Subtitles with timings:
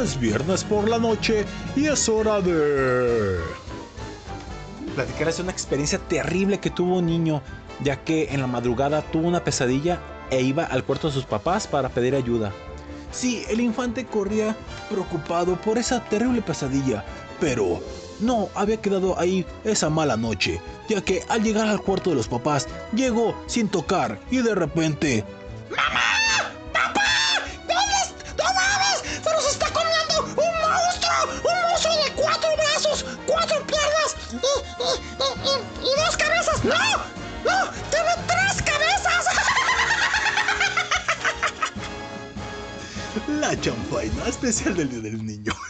[0.00, 1.44] Es viernes por la noche
[1.76, 3.38] y es hora de...
[4.94, 7.42] Platicarles una experiencia terrible que tuvo un niño,
[7.82, 10.00] ya que en la madrugada tuvo una pesadilla
[10.30, 12.52] e iba al cuarto de sus papás para pedir ayuda.
[13.10, 14.56] Sí, el infante corría
[14.90, 17.04] preocupado por esa terrible pesadilla,
[17.38, 17.80] pero
[18.18, 22.28] no había quedado ahí esa mala noche, ya que al llegar al cuarto de los
[22.28, 25.24] papás llegó sin tocar y de repente...
[25.70, 26.11] ¡Mamá!
[35.44, 36.64] y, dos cabezas.
[36.64, 36.74] ¡No!
[37.44, 37.70] ¡No!
[37.90, 39.26] ¡Tiene tres cabezas!
[43.40, 45.52] La chanfaina especial del Día del Niño.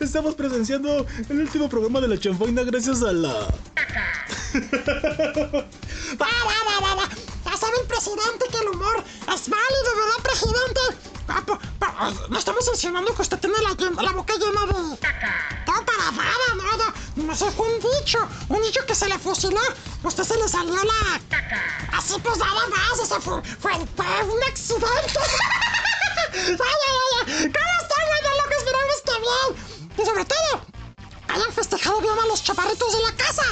[0.00, 3.32] estamos presenciando el último programa de la chanfaina gracias a la.
[6.20, 7.08] Va, va, va, va, va.
[7.44, 9.02] Ya sabe el presidente que el humor
[9.34, 10.80] es válido, ¿verdad, presidente?
[11.28, 14.72] Ah, po- po- ay, no estamos insinuando que usted tiene la, la boca llena de...
[14.74, 14.96] No,
[15.86, 17.24] para nada, no, no.
[17.26, 18.18] No sé, fue un dicho.
[18.48, 19.60] Un dicho que se le fusiló.
[20.02, 21.20] Usted se le salió la...
[21.92, 23.00] Así pues nada más.
[23.02, 25.18] Ese fue, fue, fue un accidente.
[26.34, 27.52] ay, ay, ay, ay.
[27.52, 28.22] ¿Cómo están, güey?
[28.38, 29.74] Loco, esperamos que bien.
[29.98, 30.66] Y sobre todo,
[31.28, 33.44] hayan festejado bien a los chaparritos de la casa.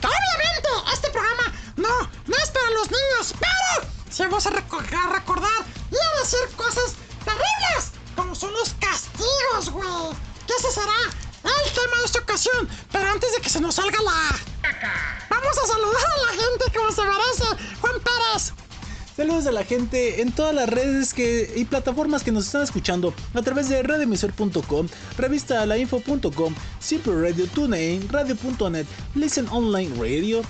[0.00, 5.12] Que obviamente este programa no, no es para los niños, pero sí vamos a, a
[5.12, 10.16] recordar y a decir cosas terribles, como son los castigos, güey.
[10.46, 10.92] Que ese será
[11.44, 12.68] el tema de esta ocasión.
[12.90, 14.38] Pero antes de que se nos salga la...
[15.28, 17.44] Vamos a saludar a la gente como se merece.
[17.80, 18.52] Juan Pérez.
[19.20, 23.12] Saludos a la gente en todas las redes que, y plataformas que nos están escuchando
[23.34, 30.40] a través de radioemisor.com, revistalainfo.com, Super Radio, TuneIn, Radio.net, Listen Online Radio,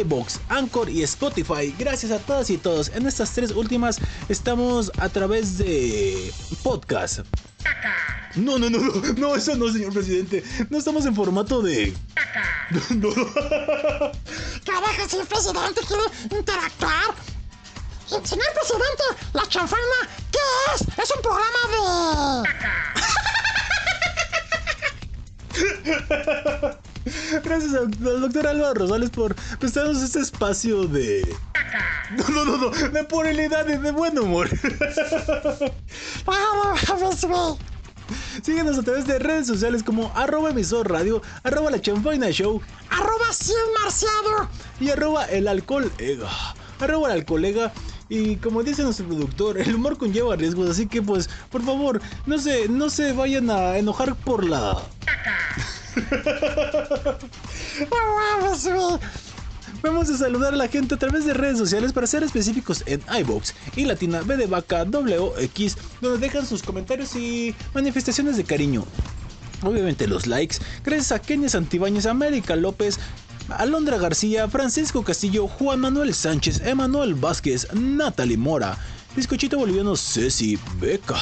[0.00, 1.74] iBox, Anchor y Spotify.
[1.76, 2.92] Gracias a todas y todos.
[2.94, 7.26] En estas tres últimas estamos a través de podcast.
[8.36, 10.44] No, no, no, no, no, eso no, señor presidente.
[10.70, 11.92] No estamos en formato de.
[12.90, 13.10] No, no.
[14.64, 17.33] Carajo, el presidente quiere interactuar.
[18.06, 20.38] Señor presidente, la chanfaina, ¿qué
[20.74, 20.82] es?
[20.98, 22.84] Es un programa de...
[27.44, 31.36] Gracias al doctor Álvaro Rosales por prestarnos este espacio de.
[32.16, 34.48] No, no, no, no, de pluralidad y de buen humor.
[38.42, 43.32] Síguenos a través de redes sociales como arroba emisor radio, arroba la chanfaina show Arroba
[43.32, 44.50] 100 marciano.
[44.80, 46.28] y arroba el alcohol ega.
[46.80, 47.72] Arroba el alcohol ega.
[48.14, 52.38] Y como dice nuestro productor, el humor conlleva riesgos, así que pues, por favor, no
[52.38, 54.80] se, no se vayan a enojar por la.
[59.82, 63.02] Vamos a saludar a la gente a través de redes sociales para ser específicos en
[63.18, 68.84] iBox y Latina B de Vaca WX, donde dejan sus comentarios y manifestaciones de cariño.
[69.64, 73.00] Obviamente los likes, gracias a Kenia Santibáñez, América López,
[73.48, 78.78] Alondra García, Francisco Castillo, Juan Manuel Sánchez, Emanuel Vázquez, Natalie Mora,
[79.14, 81.16] Bizcochito Boliviano Ceci, Beca,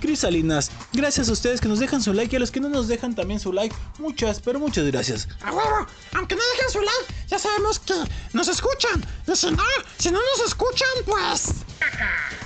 [0.00, 0.70] Cris Salinas.
[0.92, 3.14] Gracias a ustedes que nos dejan su like y a los que no nos dejan
[3.14, 3.74] también su like.
[3.98, 5.28] Muchas, pero muchas gracias.
[5.42, 7.94] A huevo, aunque no dejen su like, ya sabemos que
[8.32, 9.04] nos escuchan.
[9.26, 9.62] Y si no,
[9.98, 11.48] si no nos escuchan, pues.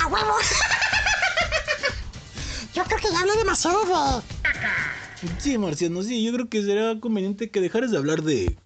[0.01, 0.33] A huevo.
[2.75, 4.23] Yo creo que ya hablé demasiado de.
[5.39, 8.57] Sí, Marciano, sí, yo creo que será conveniente que dejares de hablar de...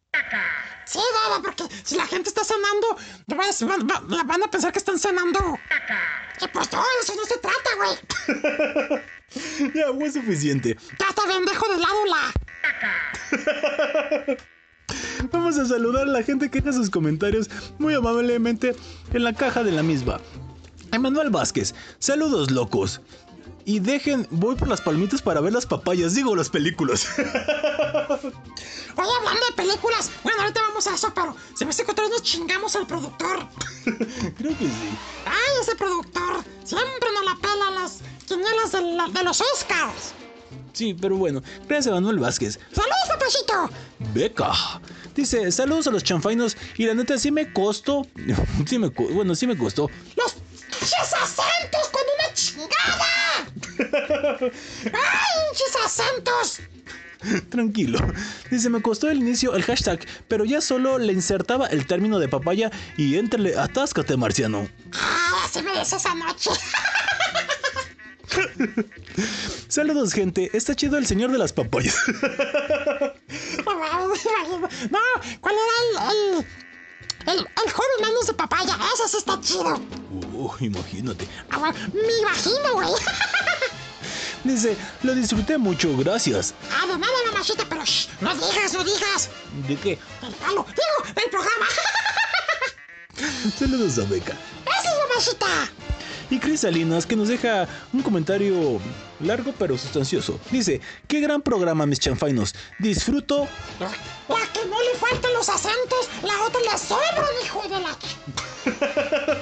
[0.84, 4.78] Sí, Dada, porque si la gente está cenando, pues, van, van- van a pensar que
[4.78, 5.58] están cenando.
[6.40, 7.96] Y pues no, eso no se trata, güey.
[9.74, 10.76] Ya fue suficiente.
[10.98, 12.30] Ya está bien, dejo de lado la.
[15.32, 18.76] Vamos a saludar a la gente que deja sus comentarios muy amablemente
[19.14, 20.20] en la caja de la misma.
[20.92, 23.00] Emanuel Vázquez, saludos locos.
[23.64, 27.06] Y dejen, voy por las palmitas para ver las papayas, digo las películas.
[27.18, 32.04] Oye, hablando de películas, bueno, ahorita vamos a eso, pero se me hace que otra
[32.04, 33.48] vez nos chingamos al productor.
[33.84, 34.98] Creo que sí.
[35.24, 40.12] Ay, ese productor siempre nos la pela las quinielas de, la- de los Oscars.
[40.72, 42.58] Sí, pero bueno, gracias Emanuel Vázquez.
[42.72, 43.70] ¡Saludos, papacito!
[44.14, 44.52] Beca.
[45.14, 48.06] Dice, saludos a los chanfainos y la neta sí me costó.
[48.66, 49.88] Sí me, bueno, sí me costó.
[50.16, 53.01] ¡Los pinches acentos con una chingada!
[53.92, 54.92] ¡Ay,
[55.50, 56.60] pinches acentos!
[57.50, 57.98] Tranquilo.
[58.50, 62.28] Dice, me costó el inicio el hashtag, pero ya solo le insertaba el término de
[62.28, 64.68] papaya y entrele, atáscate, marciano.
[64.94, 66.50] ¡Ah, así me des esa noche!
[69.68, 70.50] Saludos, gente.
[70.52, 71.96] Está chido el señor de las papayas.
[74.90, 74.98] No,
[75.40, 76.46] ¿cuál era el, el,
[77.26, 78.76] el, el joven manos de papaya?
[78.94, 79.80] Ese sí está chido.
[80.32, 81.28] Uh, imagínate.
[81.50, 82.88] Ah, Me imagino, güey.
[84.44, 86.52] Dice, lo disfruté mucho, gracias.
[86.72, 89.30] Ah, de nada, mamachita, pero shh, no digas, no digas.
[89.68, 89.92] ¿De qué?
[90.22, 91.66] El palo, digo, el programa.
[93.58, 94.32] Saludos a Beca.
[94.66, 95.70] Es mamachita.
[96.32, 98.80] Y Cris Salinas, que nos deja un comentario
[99.20, 100.40] largo pero sustancioso.
[100.50, 102.54] Dice, qué gran programa, mis chanfainos.
[102.78, 103.46] Disfruto
[103.78, 103.90] La
[104.54, 109.38] que no le faltan los acentos, la otra le sobran, hijo de la...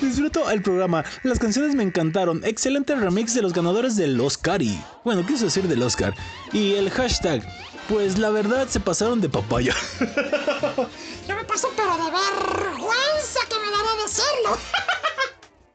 [0.00, 4.82] Disfruto el programa, las canciones me encantaron, excelente remix de los ganadores del Oscar y,
[5.04, 6.12] bueno, quiso decir del Oscar,
[6.52, 7.40] y el hashtag,
[7.88, 9.76] pues la verdad se pasaron de papaya.
[11.28, 14.58] Yo me paso pero de vergüenza que me daría decirlo.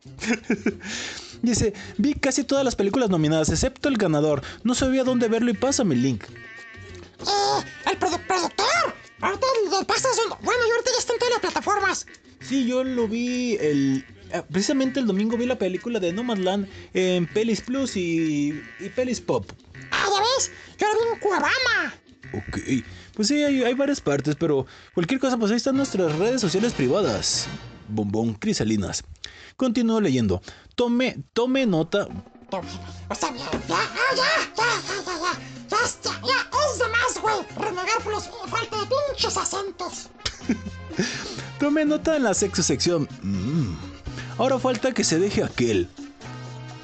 [1.42, 5.54] Dice, vi casi todas las películas nominadas, excepto el ganador, no sabía dónde verlo y
[5.54, 6.24] pásame el link.
[6.24, 8.96] Eh, el produ- productor.
[9.22, 9.46] Ahorita
[9.88, 10.38] pasas un...
[10.46, 12.06] Bueno, y ahorita ya está en todas las plataformas.
[12.42, 14.06] Sí, yo lo vi el...
[14.32, 19.22] eh, Precisamente el domingo vi la película de Nomadland en Pelis Plus y, y Pelis
[19.22, 19.50] Pop.
[19.92, 21.96] Ah, ya ves, yo lo vi en Cuevana.
[22.34, 26.42] Ok, pues sí, hay, hay varias partes, pero cualquier cosa, pues ahí están nuestras redes
[26.42, 27.48] sociales privadas
[27.88, 29.04] bombón crisalinas.
[29.58, 30.42] Continúo leyendo.
[30.76, 32.08] Tome, tome nota.
[33.10, 34.24] Está bien, ya, ya, ya,
[34.56, 40.10] ya, ya, ya, ya, es de güey, renegar por los falta de pinches acentos.
[41.60, 43.08] Tome nota en la sexta sección.
[43.22, 43.76] Mm.
[44.38, 45.90] Ahora falta que se deje aquel.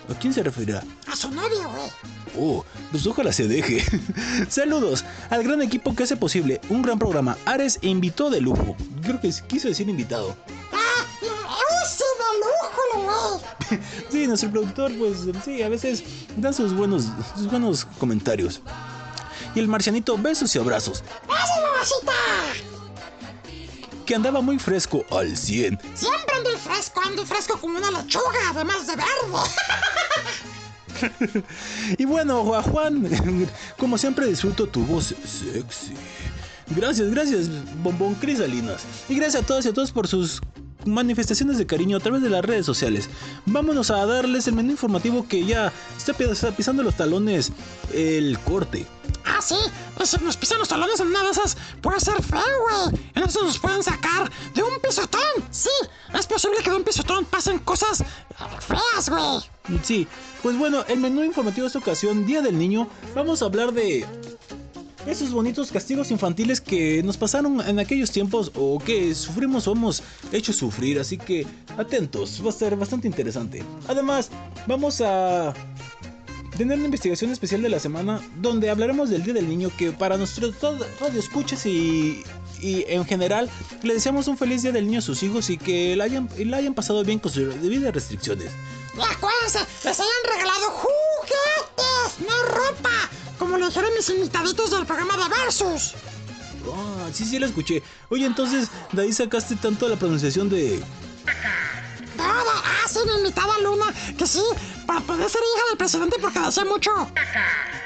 [0.09, 0.83] ¿A quién se referirá?
[1.07, 1.89] A su novio, güey.
[2.37, 3.83] Oh, pues ojalá se deje.
[4.49, 7.37] Saludos al gran equipo que hace posible un gran programa.
[7.45, 8.75] Ares invitó de lujo.
[9.03, 10.35] Creo que quiso decir invitado
[11.21, 11.31] güey.
[14.09, 16.03] Sí, nuestro productor, pues sí, a veces
[16.37, 18.61] da sus buenos, sus buenos comentarios.
[19.53, 21.03] Y el marcianito, besos y abrazos.
[21.27, 22.13] Gracias, mamacita.
[24.05, 25.79] Que andaba muy fresco al 100.
[25.93, 29.13] Siempre ando fresco, ando fresco como una lechuga, además de verde.
[31.97, 33.07] Y bueno, Juan,
[33.77, 35.93] como siempre disfruto tu voz sexy.
[36.75, 37.47] Gracias, gracias,
[37.81, 38.83] Bombón Crisalinas.
[39.07, 40.41] Y gracias a todas y a todos por sus
[40.85, 43.09] manifestaciones de cariño a través de las redes sociales.
[43.45, 47.51] Vámonos a darles el menú informativo que ya está pi- está pisando los talones
[47.93, 48.85] el corte.
[49.25, 49.55] Ah, sí,
[49.97, 52.39] pues si nos pisan los talones en una de esas, puede ser feo,
[52.89, 53.01] güey.
[53.15, 55.21] En eso nos pueden sacar de un pisotón.
[55.51, 55.69] Sí,
[56.13, 58.03] es posible que de un pisotón pasen cosas
[58.61, 59.79] feas, güey.
[59.83, 60.07] Sí,
[60.41, 64.05] pues bueno, el menú informativo de esta ocasión, Día del Niño, vamos a hablar de
[65.05, 70.03] esos bonitos castigos infantiles que nos pasaron en aquellos tiempos o que sufrimos o hemos
[70.31, 71.45] hecho sufrir, así que
[71.77, 73.63] atentos, va a ser bastante interesante.
[73.87, 74.29] Además,
[74.67, 75.53] vamos a
[76.57, 80.17] tener una investigación especial de la semana donde hablaremos del Día del Niño que para
[80.17, 80.55] nuestros
[80.99, 82.21] radioescuchas y,
[82.61, 83.49] y en general
[83.83, 86.57] le deseamos un feliz Día del Niño a sus hijos y que la hayan, la
[86.57, 88.51] hayan pasado bien con sus debidas restricciones.
[88.95, 92.89] Y acuérdense, les hayan regalado juguetes, no ropa.
[93.37, 95.93] Como lo dijeron mis invitaditos del programa de Versus.
[96.73, 97.81] Ah, sí, sí, la escuché.
[98.09, 100.83] Oye, entonces, de ahí sacaste tanto la pronunciación de...
[102.17, 104.41] Todo, ah, sí, mi invitada Luna, que sí,
[104.85, 106.91] para poder ser hija del presidente porque decía mucho.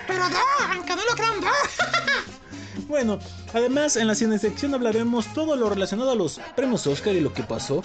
[0.08, 0.40] Pero no,
[0.72, 1.52] aunque no lo crean, no.
[2.88, 3.20] Bueno,
[3.54, 7.34] además en la cine sección hablaremos todo lo relacionado a los premios Oscar y lo
[7.34, 7.82] que pasó.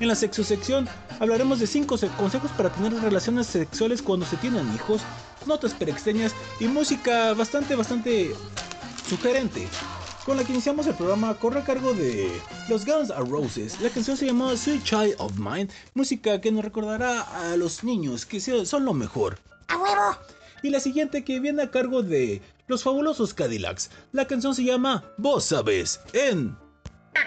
[0.00, 4.74] En la sexo sección hablaremos de 5 consejos para tener relaciones sexuales cuando se tienen
[4.74, 5.02] hijos,
[5.46, 8.34] notas extrañas y música bastante, bastante
[9.08, 9.68] sugerente.
[10.24, 12.30] Con la que iniciamos el programa corre a cargo de
[12.68, 13.80] los Guns N' Roses.
[13.80, 18.24] La canción se llama Sweet Child of Mine, música que nos recordará a los niños
[18.24, 19.38] que son lo mejor.
[19.68, 20.16] A huevo.
[20.62, 23.90] Y la siguiente que viene a cargo de Los Fabulosos Cadillacs.
[24.12, 26.56] La canción se llama Vos Sabes en
[27.14, 27.20] ¡La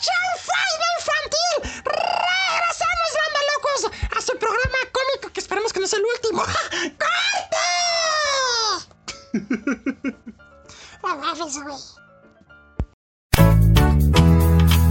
[0.00, 1.54] chanfaina infantil!
[1.84, 3.80] ¡Regresamos, banda locos!
[4.16, 6.42] A su programa cómico que esperemos que no sea el último.
[6.98, 7.66] ¡Corte!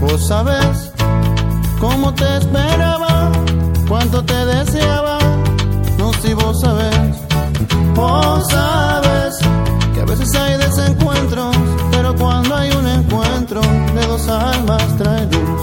[0.00, 0.90] Vos sabes
[1.78, 3.30] cómo te esperaba,
[3.86, 5.18] cuánto te deseaba.
[6.22, 7.16] Si vos sabes,
[7.94, 9.38] vos sabes
[9.94, 11.56] que a veces hay desencuentros,
[11.90, 15.62] pero cuando hay un encuentro de dos almas trae luz.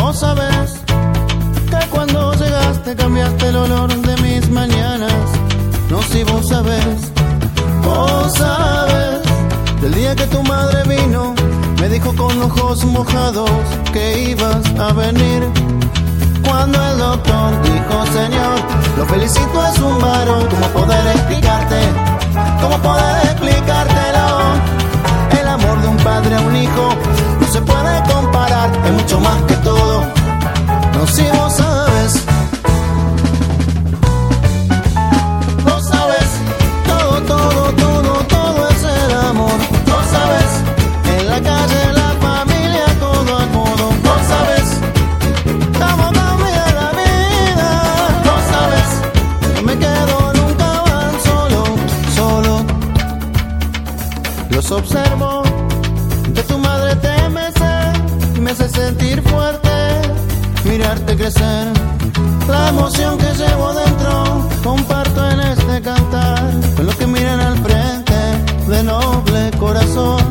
[0.00, 0.80] Vos sabes
[1.70, 5.12] que cuando llegaste cambiaste el olor de mis mañanas.
[5.90, 7.12] No si vos sabes,
[7.84, 9.20] vos sabes
[9.82, 11.34] del día que tu madre vino,
[11.78, 13.50] me dijo con ojos mojados
[13.92, 15.67] que ibas a venir.
[16.48, 18.58] Cuando el doctor dijo, Señor,
[18.96, 20.48] lo felicito, es un varón.
[20.48, 21.76] ¿Cómo poder explicarte?
[22.62, 24.28] ¿Cómo poder explicártelo?
[25.38, 26.88] El amor de un padre a un hijo
[27.38, 30.04] no se puede comparar, es mucho más que todo.
[30.94, 32.37] No si vos sabes.
[54.78, 55.42] Observo,
[56.28, 57.72] de tu madre te mece
[58.36, 59.70] y me hace sentir fuerte,
[60.64, 61.66] mirarte crecer.
[62.48, 66.42] La emoción que llevo dentro comparto en este cantar
[66.76, 68.14] con los que miran al frente
[68.68, 70.22] de noble corazón.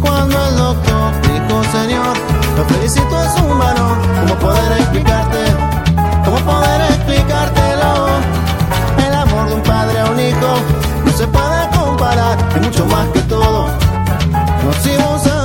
[0.00, 2.16] Cuando el doctor dijo, Señor,
[2.56, 5.38] lo felicito es un varón, ¿cómo poder explicarte?
[6.24, 7.90] ¿Cómo poder explicártelo?
[9.06, 10.50] El amor de un padre a un hijo
[11.04, 13.22] no se puede comparar, es mucho más que
[14.82, 14.98] todo.
[14.98, 15.41] No si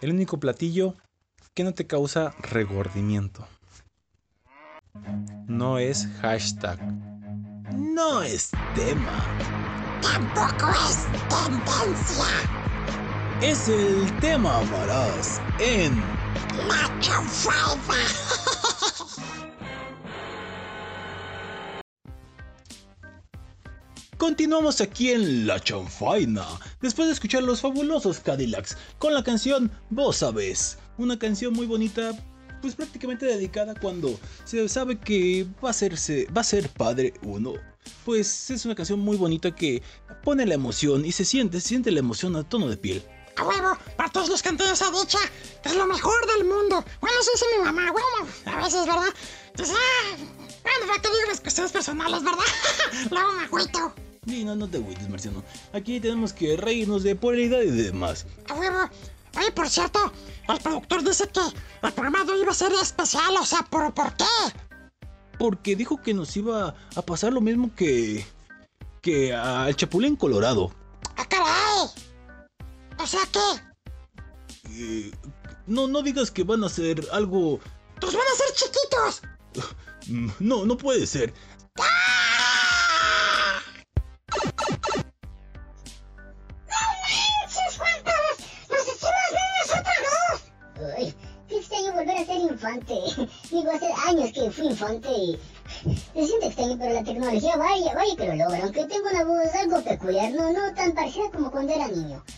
[0.00, 0.94] El único platillo
[1.54, 3.44] que no te causa regordimiento.
[5.48, 6.78] No es hashtag.
[7.74, 9.24] No es tema.
[10.00, 12.26] Tampoco es tendencia.
[13.40, 15.96] Es el tema, amarás, en
[16.68, 18.29] La chanfaina.
[24.20, 26.44] Continuamos aquí en La Chanfaina,
[26.82, 32.12] después de escuchar los fabulosos Cadillacs con la canción Vos sabés, una canción muy bonita,
[32.60, 37.54] pues prácticamente dedicada cuando se sabe que va a, hacerse, va a ser padre uno.
[38.04, 39.82] Pues es una canción muy bonita que
[40.22, 43.02] pone la emoción y se siente, se siente la emoción a tono de piel.
[43.38, 45.18] A huevo, para todos los que han tenido esa dicha,
[45.64, 46.84] es lo mejor del mundo.
[47.00, 49.14] Bueno, eso dice mi mamá, bueno, a veces, ¿verdad?
[49.46, 50.16] Entonces, ah,
[50.62, 52.44] bueno, para que digo las cuestiones personales, ¿verdad?
[53.10, 53.94] Luego me agüito.
[54.30, 55.42] Y no, no te agüites, Marciano.
[55.72, 58.26] Aquí tenemos que reírnos de polaridad y demás.
[58.48, 58.88] A huevo.
[59.36, 60.12] Oye, por cierto,
[60.48, 63.92] el productor dice que el programa de hoy iba a ser especial, o sea, ¿por,
[63.94, 64.24] ¿por qué?
[65.38, 68.26] Porque dijo que nos iba a pasar lo mismo que.
[69.00, 70.72] que al Chapulín Colorado.
[71.16, 71.88] ¡Ah, caray!
[72.98, 73.60] O sea, ¿qué?
[74.72, 75.10] Eh,
[75.66, 77.60] no, no digas que van a ser algo.
[78.00, 79.22] ¡Pues van a ser chiquitos!
[80.40, 81.32] No, no puede ser.
[81.76, 82.19] ¡Manches,
[92.70, 92.94] infante.
[93.50, 95.38] Digo, hace años que fui infante y
[96.14, 98.62] se siente extraño, pero la tecnología vaya, vaya que lo logra.
[98.62, 102.22] Aunque tengo una voz algo peculiar, no, no tan parecida como cuando era niño.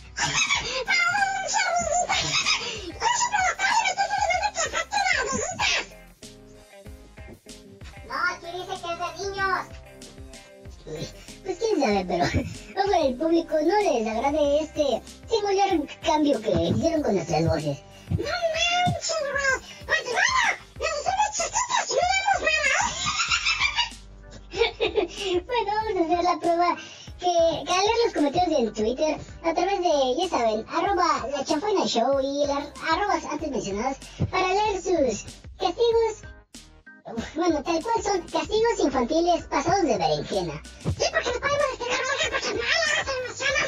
[8.07, 9.65] No, aquí dice que es de niños.
[11.43, 12.25] Pues quién sabe, pero
[12.77, 17.79] ojalá el público no les agrade este singular cambio que hicieron con nuestras voces.
[18.09, 18.42] ¡No
[30.53, 33.97] saben, arroba la chanfona show y las arrobas antes mencionadas,
[34.29, 35.25] para leer sus
[35.57, 36.23] castigos,
[37.35, 40.61] bueno, tal cual son castigos infantiles pasados de berenjena.
[40.83, 43.63] Sí, porque no podemos estirar mucho porque nada se emociona.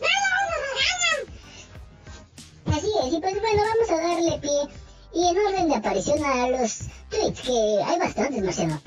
[0.00, 0.28] ¡Nada
[2.66, 2.76] nos!
[2.76, 4.60] Así es, y pues bueno, vamos a darle pie
[5.14, 8.80] y en orden de aparición a los tweets, que hay bastantes, Marciano.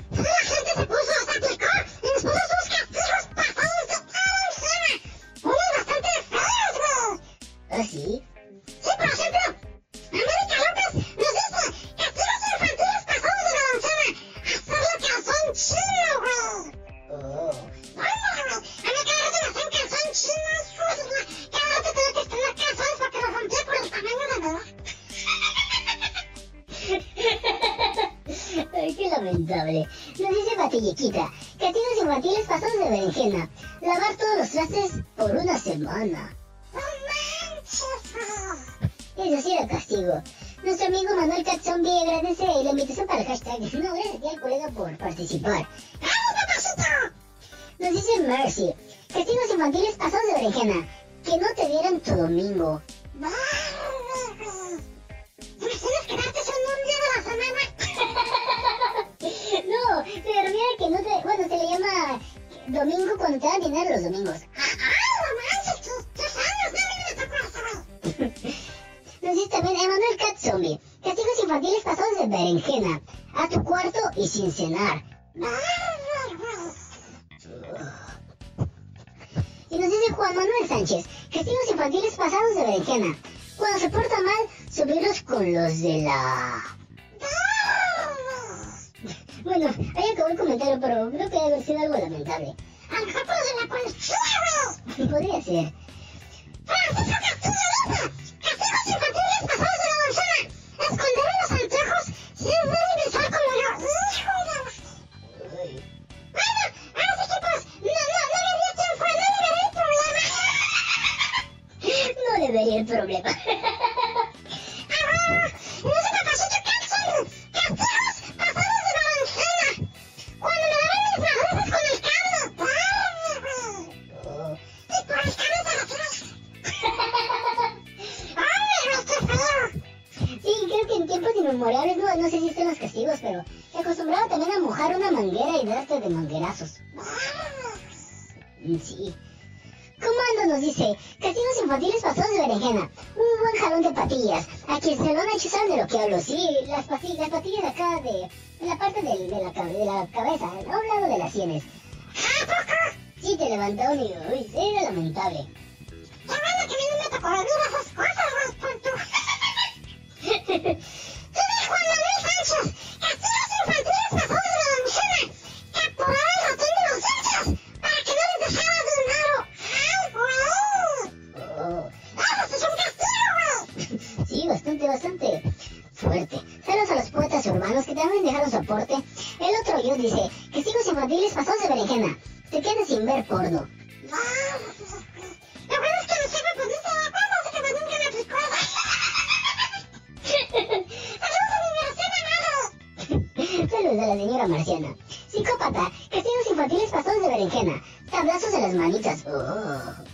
[193.96, 194.94] de la señora marciana.
[195.28, 197.82] Psicópata, castigos infantiles pasados de berenjena.
[198.10, 199.24] Tablazos en las manitas.
[199.26, 200.10] Oh.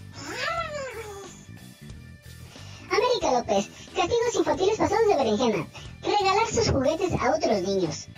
[2.90, 5.66] América López, castigos infantiles pasados de berenjena.
[6.02, 8.08] Regalar sus juguetes a otros niños.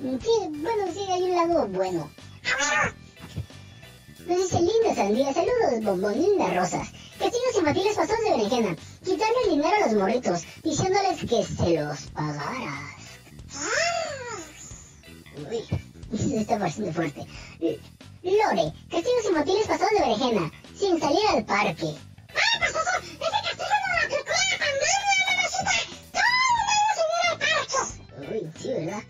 [0.00, 2.10] Mm, sí bueno, sí, hay un lado bueno.
[4.26, 6.88] Nos dice linda sandía, saludos bombón, linda rosas
[7.68, 12.00] combatir las pasos de berenjena, quitarle el dinero a los morritos, diciéndoles que se los
[12.14, 12.94] pagaras.
[15.50, 15.64] Uy,
[16.14, 17.26] eso está bastante fuerte.
[18.22, 21.94] Lore, castigos infantiles pasados de berenjena, sin salir al parque.
[21.94, 22.90] ¡Ah, pues ¡Ay, pastoso!
[23.00, 25.74] ¡Ese castigo no lo aplicó la pandemia, mamacita!
[26.16, 28.32] ¡Todos vamos a ir al parque!
[28.32, 29.02] Uy, sí, ¿verdad?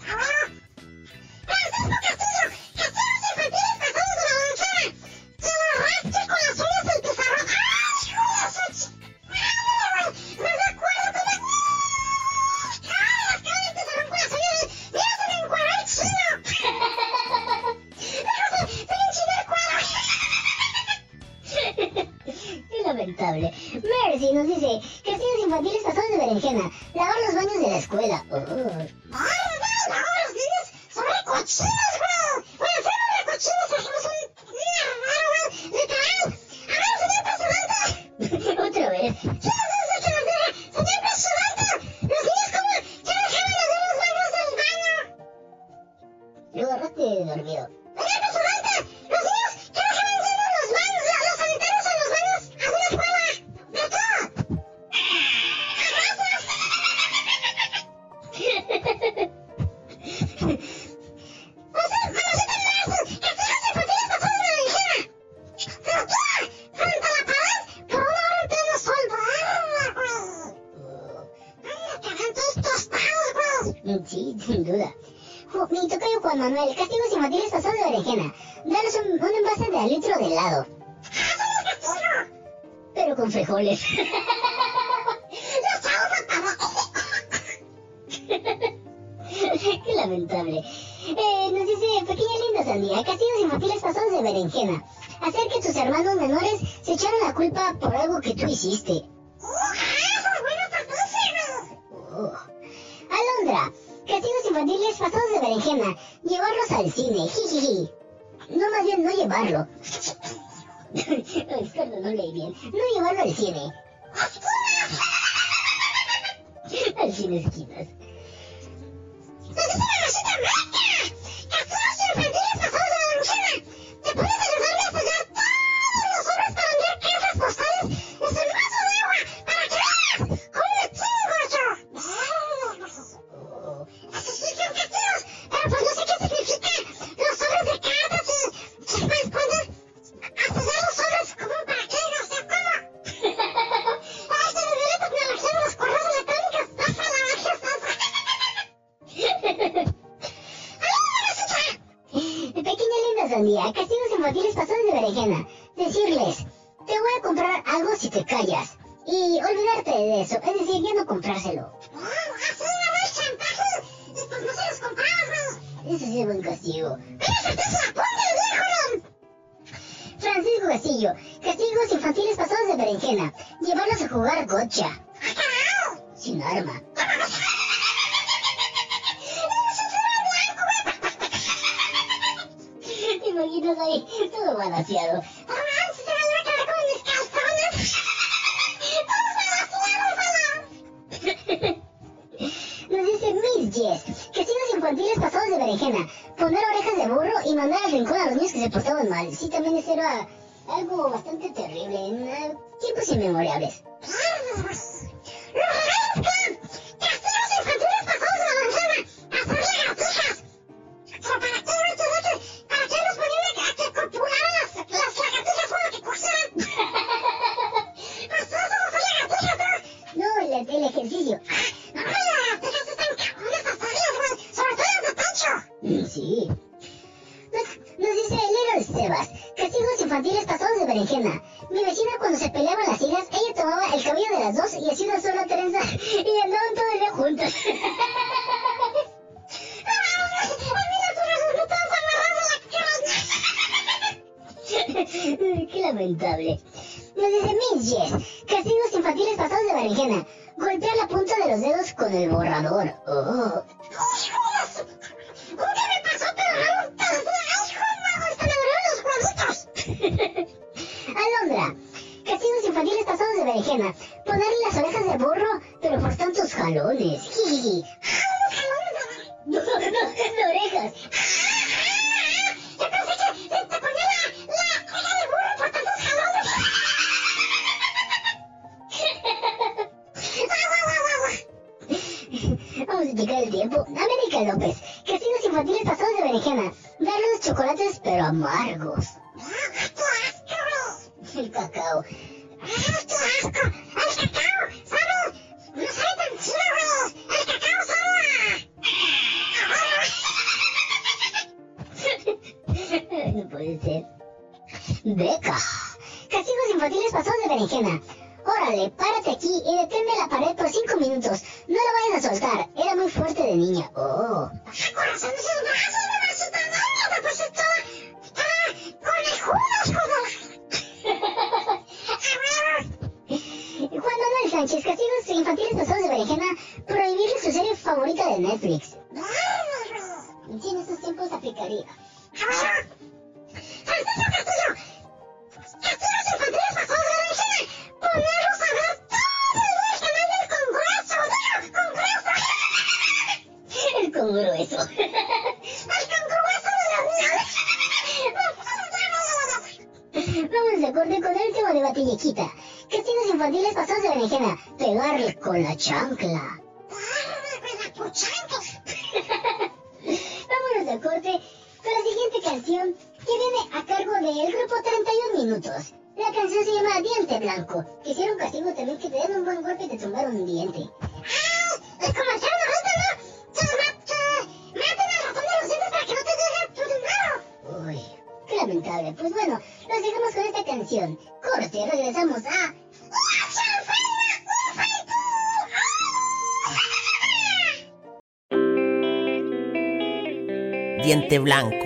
[391.38, 391.77] đều làng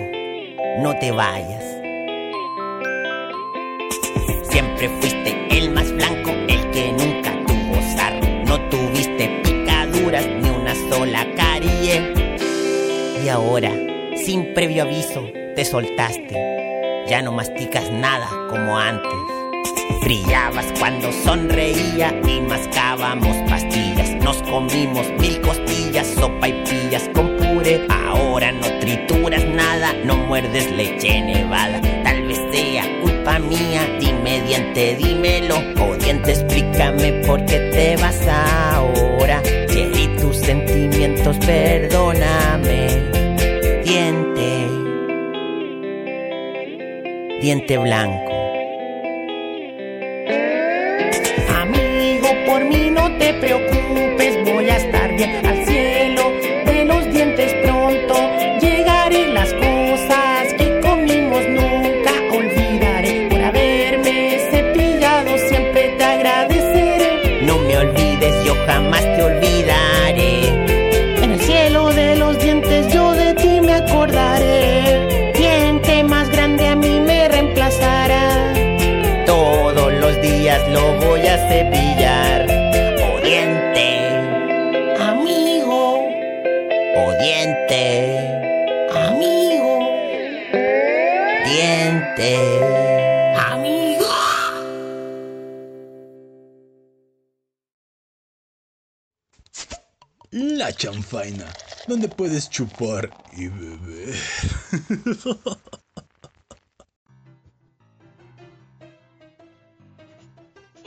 [101.13, 101.45] faina,
[101.87, 104.15] donde puedes chupar y beber.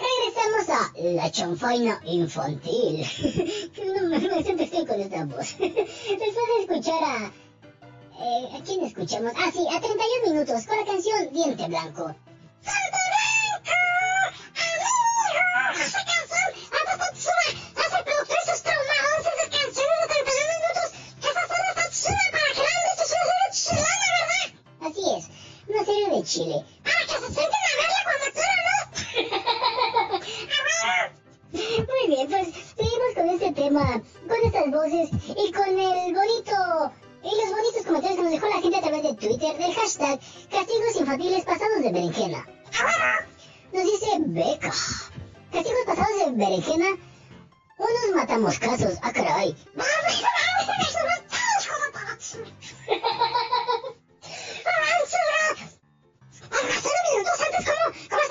[0.05, 3.07] Regresamos a la chanfaina infantil.
[3.95, 5.57] no me siempre estoy con esta voz.
[5.59, 7.33] Después de escuchar a...
[8.19, 9.33] Eh, ¿A quién escuchamos?
[9.37, 12.07] Ah, sí, a 31 minutos con la canción Diente Blanco.
[12.07, 14.06] ¡Diente Blanco!
[26.37, 26.63] Chile.
[26.85, 28.77] ¡Ah, que se sienten a verla cuando quiero, no!
[31.87, 37.31] Muy bien, pues seguimos con este tema, con estas voces y con el bonito y
[37.41, 40.21] los bonitos comentarios que nos dejó la gente a través de Twitter del hashtag
[40.51, 42.47] Castigos Infantiles Pasados de Berenjena.
[43.73, 44.73] Nos dice Beca.
[45.53, 46.99] Castigos pasados de berenjena.
[47.79, 48.99] Unos matamos casos.
[49.01, 49.57] Ah, caray.
[56.67, 58.26] 田辺さんとサンタさんの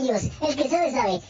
[0.00, 0.48] licuadora en los cabellos.
[0.48, 1.20] El que sabe, sabe.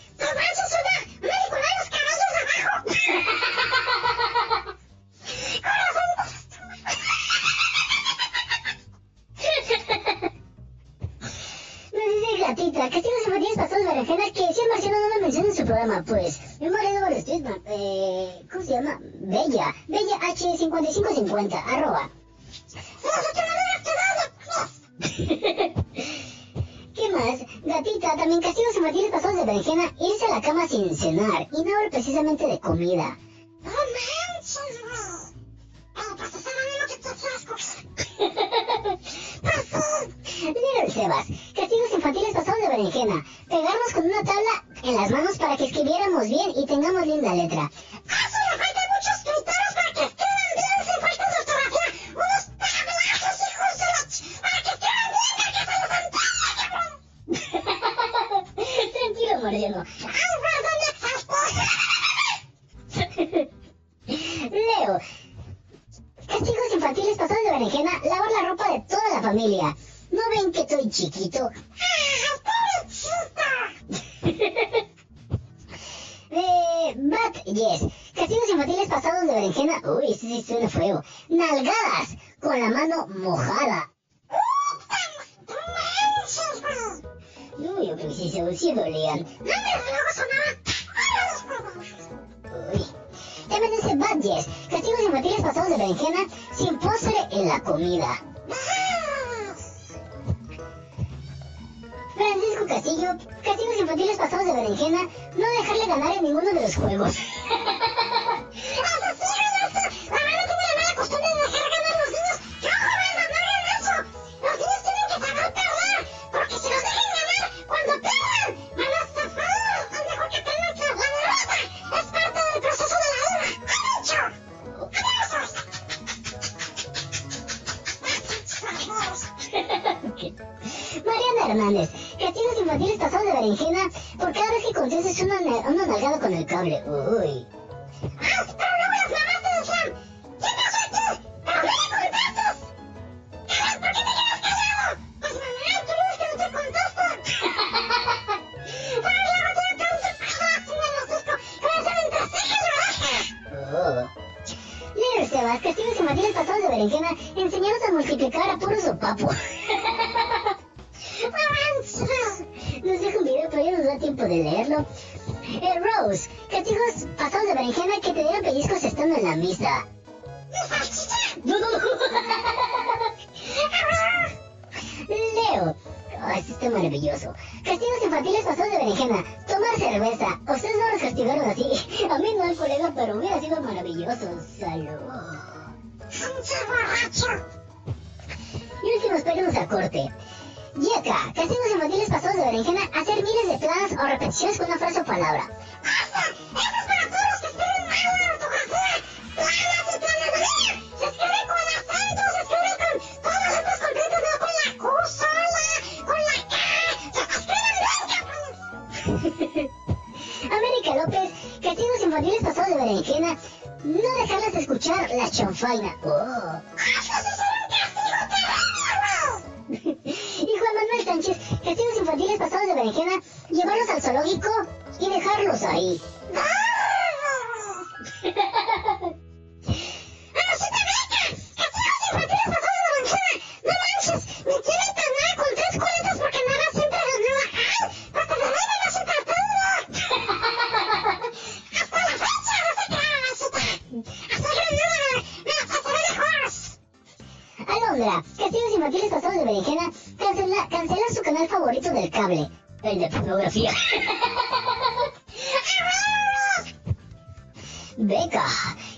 [258.01, 258.45] Beca.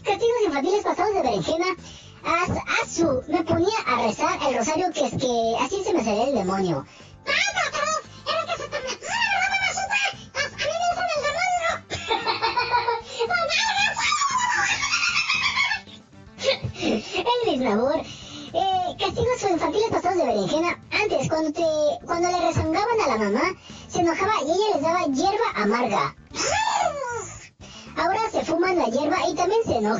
[0.05, 1.65] Castigos infantiles pasados de berenjena.
[2.23, 2.51] As,
[2.83, 6.35] asu, me ponía a rezar el rosario que es que así se me salía el
[6.35, 6.85] demonio.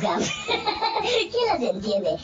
[1.01, 2.17] ¿Quién las entiende?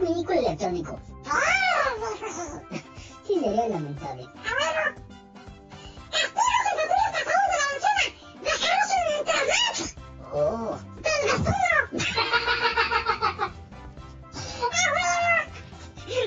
[0.00, 0.98] mi electrónico.
[1.26, 1.38] ¡Ah!
[3.26, 4.28] Sería lamentable!
[4.44, 4.94] ¡Alarma!
[6.10, 8.04] ¡Capturó a los pasados de berenjena!
[8.42, 9.62] ¡Los marxianos entraron!
[10.32, 10.78] ¡Oh!
[10.98, 11.78] ¡El pasado!
[11.98, 13.46] ¡Ja ja ja ja ja ja!
[14.66, 15.06] ¡Alarma!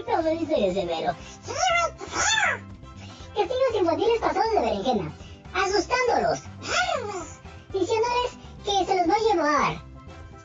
[0.08, 1.12] ¡No me dices en serio!
[1.44, 1.82] ¡Sierra!
[3.80, 5.12] Infantiles pasados de berenjena!
[5.54, 6.40] Asustándolos.
[7.74, 8.32] diciéndoles
[8.64, 9.72] que se los va a llevar!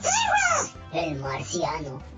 [0.01, 0.73] ¡Sierra!
[0.93, 2.16] ¡El marciano.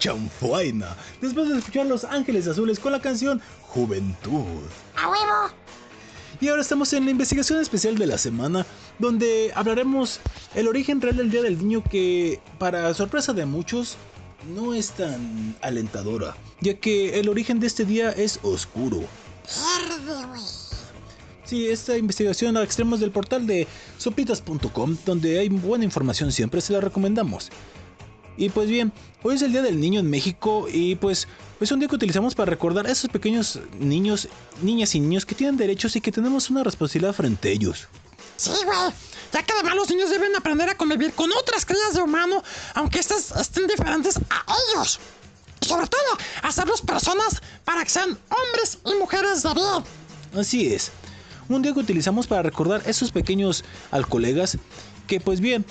[0.00, 0.96] Chanfaina.
[1.20, 4.62] Después de escuchar Los Ángeles Azules con la canción Juventud.
[4.96, 5.54] ¡A huevo!
[6.40, 8.66] Y ahora estamos en la investigación especial de la semana,
[8.98, 10.20] donde hablaremos
[10.54, 13.96] el origen real del Día del Niño que, para sorpresa de muchos,
[14.54, 19.02] no es tan alentadora, ya que el origen de este día es oscuro.
[21.44, 23.66] Sí, esta investigación a extremos del portal de
[23.98, 27.50] sopitas.com, donde hay buena información siempre, se la recomendamos.
[28.36, 28.92] Y pues bien,
[29.22, 31.28] hoy es el Día del Niño en México y pues
[31.60, 34.28] es un día que utilizamos para recordar a esos pequeños niños,
[34.62, 37.88] niñas y niños que tienen derechos y que tenemos una responsabilidad frente a ellos.
[38.36, 38.78] Sí, güey.
[39.32, 42.42] Ya que además los niños deben aprender a convivir con otras crías de humano,
[42.74, 44.98] aunque estas estén diferentes a ellos.
[45.60, 46.00] Y sobre todo,
[46.42, 49.84] hacerlos personas para que sean hombres y mujeres de bien.
[50.34, 50.90] Así es.
[51.50, 54.56] Un día que utilizamos para recordar a esos pequeños alcolegas
[55.06, 55.66] que pues bien,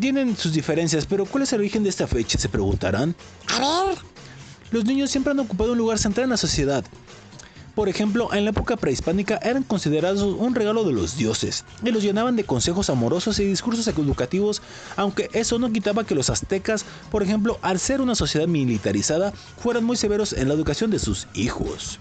[0.00, 2.38] tienen sus diferencias, pero ¿cuál es el origen de esta fecha?
[2.38, 3.14] Se preguntarán.
[3.48, 3.98] A ver,
[4.70, 6.84] Los niños siempre han ocupado un lugar central en la sociedad.
[7.74, 12.02] Por ejemplo, en la época prehispánica eran considerados un regalo de los dioses y los
[12.02, 14.60] llenaban de consejos amorosos y discursos educativos,
[14.96, 19.84] aunque eso no quitaba que los aztecas, por ejemplo, al ser una sociedad militarizada, fueran
[19.84, 21.98] muy severos en la educación de sus hijos.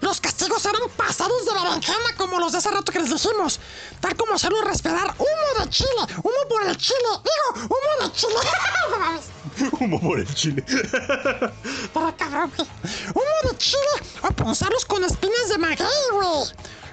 [0.00, 3.60] Los castigos eran pasados de berenjena como los de hace rato que les dijimos.
[4.00, 5.88] Tal como hacerlo respirar humo de chile.
[6.22, 6.98] Humo por el chile.
[7.24, 8.34] Digo, humo de chile.
[9.80, 10.64] Humo por el chile.
[10.66, 12.68] Pero cabrón, güey.
[13.14, 16.44] Humo de chile o punzarlos con espinas de maguey, güey.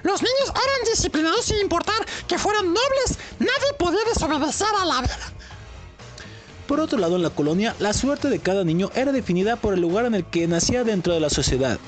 [0.02, 3.18] Los niños eran disciplinados sin importar que fueran nobles.
[3.38, 5.18] Nadie podía desobedecer a la vida.
[6.66, 9.80] Por otro lado, en la colonia, la suerte de cada niño era definida por el
[9.80, 11.78] lugar en el que nacía dentro de la sociedad.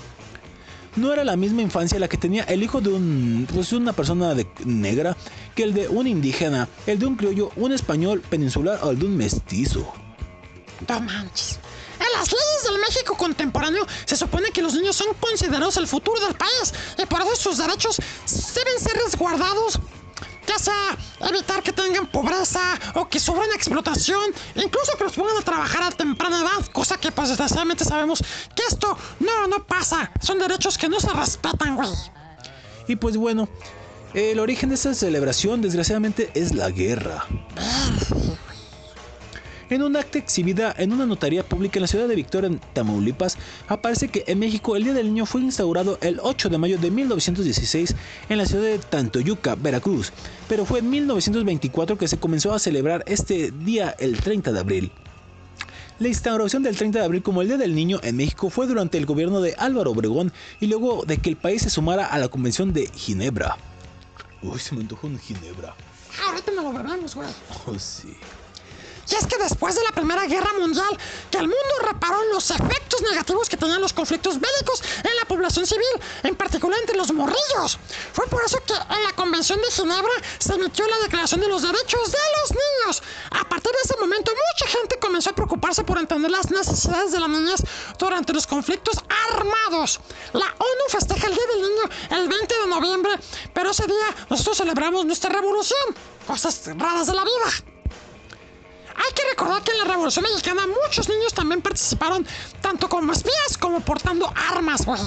[0.97, 4.35] No era la misma infancia la que tenía el hijo de un, pues, una persona
[4.65, 5.17] negra
[5.55, 9.07] que el de un indígena, el de un criollo, un español peninsular o el de
[9.07, 9.93] un mestizo.
[10.89, 11.59] No manches.
[11.99, 16.21] En las leyes del México contemporáneo se supone que los niños son considerados el futuro
[16.21, 17.97] del país y por eso sus derechos
[18.55, 19.81] deben ser resguardados.
[20.47, 20.97] Ya sea
[21.29, 22.61] evitar que tengan pobreza
[22.95, 27.11] o que sufran explotación, incluso que los pongan a trabajar a temprana edad, cosa que
[27.11, 28.23] pues desgraciadamente sabemos
[28.55, 30.11] que esto no, no pasa.
[30.21, 31.89] Son derechos que no se respetan, güey.
[32.87, 33.49] Y pues bueno,
[34.13, 37.25] el origen de esta celebración desgraciadamente es la guerra.
[39.75, 43.37] En un acta exhibida en una notaría pública en la ciudad de Victoria, en Tamaulipas,
[43.67, 46.93] aparece que en México el Día del Niño fue instaurado el 8 de mayo de
[46.93, 47.97] 1916
[48.29, 50.13] en la ciudad de Tantoyuca, Veracruz,
[50.49, 54.93] pero fue en 1924 que se comenzó a celebrar este día el 30 de abril.
[55.99, 58.97] La instauración del 30 de abril como el Día del Niño en México fue durante
[58.97, 62.29] el gobierno de Álvaro Obregón y luego de que el país se sumara a la
[62.29, 63.59] Convención de Ginebra.
[64.41, 65.75] Uy, se me antojó un Ginebra.
[66.29, 67.29] Ahorita me lo bebemos, güey.
[67.67, 68.17] Oh, sí.
[69.11, 70.99] Y es que después de la Primera Guerra Mundial,
[71.31, 75.67] que el mundo reparó los efectos negativos que tenían los conflictos bélicos en la población
[75.67, 75.85] civil,
[76.23, 77.79] en particular entre los morrillos.
[78.13, 81.63] Fue por eso que en la Convención de Ginebra se emitió la Declaración de los
[81.63, 83.03] Derechos de los Niños.
[83.31, 87.21] A partir de ese momento, mucha gente comenzó a preocuparse por entender las necesidades de
[87.21, 87.63] las niñas
[87.99, 88.97] durante los conflictos
[89.33, 90.01] armados.
[90.33, 93.13] La ONU festeja el Día del Niño el 20 de noviembre,
[93.53, 95.95] pero ese día nosotros celebramos nuestra revolución.
[96.27, 97.74] Cosas raras de la vida.
[98.97, 102.27] Hay que recordar que en la Revolución Mexicana muchos niños también participaron,
[102.61, 105.01] tanto como espías como portando armas, güey.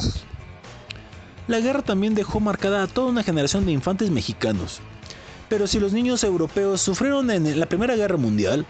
[1.47, 4.81] La guerra también dejó marcada a toda una generación de infantes mexicanos.
[5.47, 8.65] Pero si los niños europeos sufrieron en la Primera Guerra Mundial,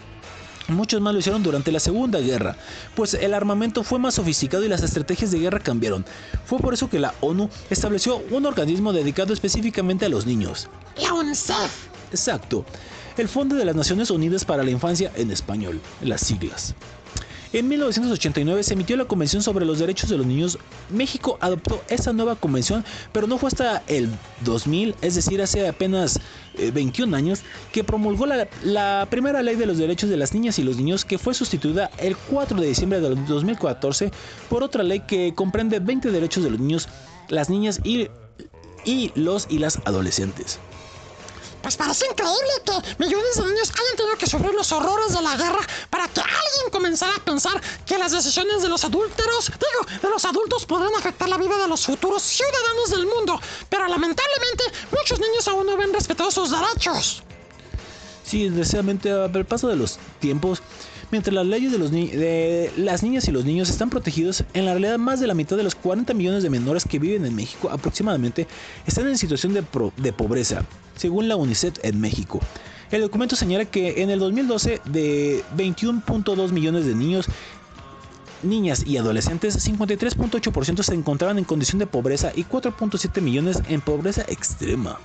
[0.68, 2.56] muchos más lo hicieron durante la Segunda Guerra,
[2.94, 6.04] pues el armamento fue más sofisticado y las estrategias de guerra cambiaron.
[6.44, 10.68] Fue por eso que la ONU estableció un organismo dedicado específicamente a los niños.
[11.02, 11.88] La UNICEF.
[12.10, 12.64] Exacto,
[13.18, 16.74] el Fondo de las Naciones Unidas para la Infancia en español, las siglas.
[17.52, 20.58] En 1989 se emitió la Convención sobre los Derechos de los Niños.
[20.90, 24.10] México adoptó esa nueva convención, pero no fue hasta el
[24.44, 26.20] 2000, es decir, hace apenas
[26.58, 27.40] eh, 21 años,
[27.72, 31.06] que promulgó la, la primera ley de los derechos de las niñas y los niños,
[31.06, 34.10] que fue sustituida el 4 de diciembre de 2014
[34.50, 36.88] por otra ley que comprende 20 derechos de los niños,
[37.28, 38.08] las niñas y,
[38.84, 40.60] y los y las adolescentes.
[41.62, 45.36] Pues parece increíble que millones de niños hayan tenido que sufrir los horrores de la
[45.36, 45.60] guerra
[45.90, 50.24] para que alguien comenzara a pensar que las decisiones de los adúlteros, digo, de los
[50.24, 53.40] adultos podrían afectar la vida de los futuros ciudadanos del mundo.
[53.68, 54.64] Pero lamentablemente
[54.96, 57.22] muchos niños aún no ven respetados sus derechos.
[58.24, 60.62] Sí, desgraciadamente, al paso de los tiempos,
[61.10, 64.72] mientras las leyes de, los de las niñas y los niños están protegidos, en la
[64.72, 67.70] realidad más de la mitad de los 40 millones de menores que viven en México
[67.70, 68.46] aproximadamente
[68.86, 70.64] están en situación de pobreza,
[70.96, 72.40] según la UNICEF en México.
[72.90, 77.26] El documento señala que en el 2012 de 21.2 millones de niños
[78.42, 84.22] niñas y adolescentes, 53.8% se encontraban en condición de pobreza y 4.7 millones en pobreza
[84.28, 84.98] extrema.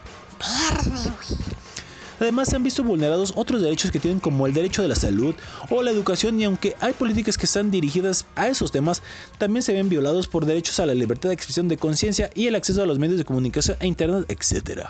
[2.19, 5.35] Además, se han visto vulnerados otros derechos que tienen como el derecho de la salud
[5.69, 9.01] o la educación y aunque hay políticas que están dirigidas a esos temas,
[9.37, 12.55] también se ven violados por derechos a la libertad de expresión de conciencia y el
[12.55, 14.87] acceso a los medios de comunicación e internet, etc.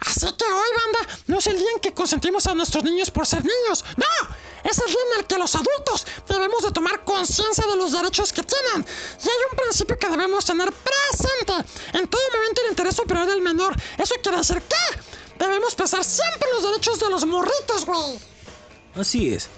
[0.00, 3.26] Así que hoy, banda, no es el día en que consentimos a nuestros niños por
[3.26, 3.84] ser niños.
[3.96, 4.28] No,
[4.64, 8.32] es el día en el que los adultos debemos de tomar conciencia de los derechos
[8.32, 8.86] que tienen.
[9.24, 11.68] Y hay un principio que debemos tener presente.
[11.94, 13.74] En todo momento el interés superior del menor.
[13.98, 15.07] Eso quiere decir que
[15.38, 18.18] debemos pensar siempre los derechos de los morritos, güey.
[18.94, 19.48] Así es.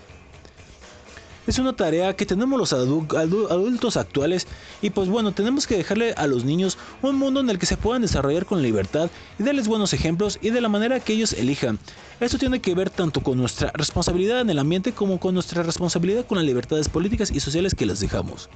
[1.47, 4.47] Es una tarea que tenemos los adu- adu- adultos actuales
[4.83, 7.77] y pues bueno, tenemos que dejarle a los niños un mundo en el que se
[7.77, 11.79] puedan desarrollar con libertad y darles buenos ejemplos y de la manera que ellos elijan.
[12.21, 16.27] Esto tiene que ver tanto con nuestra responsabilidad en el ambiente como con nuestra responsabilidad
[16.27, 18.49] con las libertades políticas y sociales que les dejamos.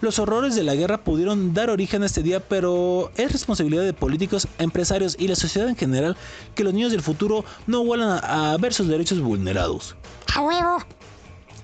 [0.00, 3.92] Los horrores de la guerra pudieron dar origen a este día, pero es responsabilidad de
[3.92, 6.16] políticos, empresarios y la sociedad en general
[6.54, 9.94] que los niños del futuro no vuelvan a, ver sus derechos vulnerados.
[10.34, 10.78] A huevo.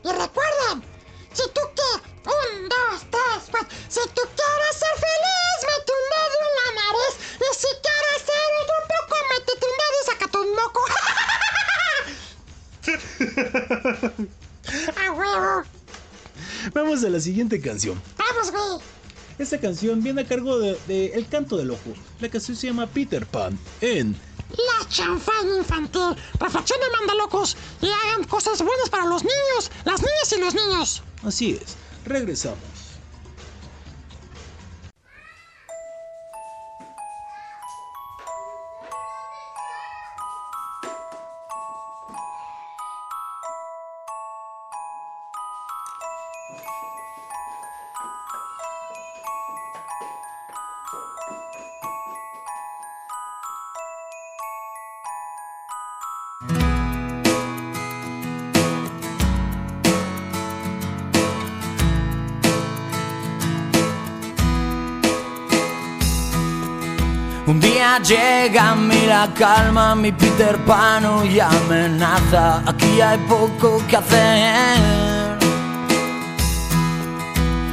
[0.05, 0.83] Y recuerden,
[1.33, 2.03] si tú quieres...
[2.27, 3.69] Un, dos, tres, cuatro.
[3.89, 7.15] Si tú quieres ser feliz, mete un dedo en la nariz.
[7.39, 10.81] Y si quieres ser un poco, métete un dedo y sácate un moco.
[14.97, 15.76] A huevo.
[16.75, 18.01] Vamos a la siguiente canción.
[18.17, 18.81] Vamos, güey.
[19.39, 21.95] Esta canción viene a cargo de, de El Canto del Ojo.
[22.21, 24.17] La canción se llama Peter Pan en
[24.51, 26.17] La chanfana infantil.
[26.41, 27.57] Reflexionen, manda locos.
[27.83, 31.03] Y hagan cosas buenas para los niños, las niñas y los niños.
[31.23, 32.76] Así es, regresamos.
[67.47, 72.61] Un día llega a mí la calma, mi Peter Pan y amenaza.
[72.67, 75.39] Aquí hay poco que hacer.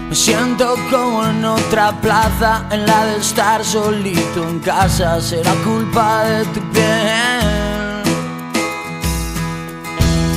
[0.10, 5.20] Me siento como en otra plaza, en la de estar solito en casa.
[5.20, 8.04] Será culpa de tu piel.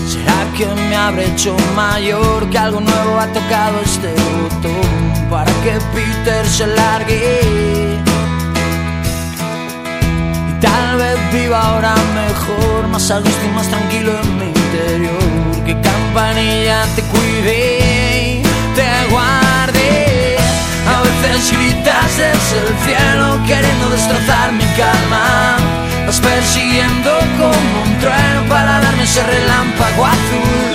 [0.09, 2.49] ¿Será que me habré hecho mayor?
[2.49, 7.96] Que algo nuevo ha tocado este botón para que Peter se largue.
[10.61, 15.65] Tal vez viva ahora mejor, más a gusto y más tranquilo en mi interior.
[15.65, 18.43] Que campanilla te cuide
[18.77, 20.37] te guarde.
[20.87, 25.57] A veces gritas desde el cielo queriendo destrozar mi calma.
[26.07, 30.73] Vas persiguiendo como un trueno para darme ese relámpago azul.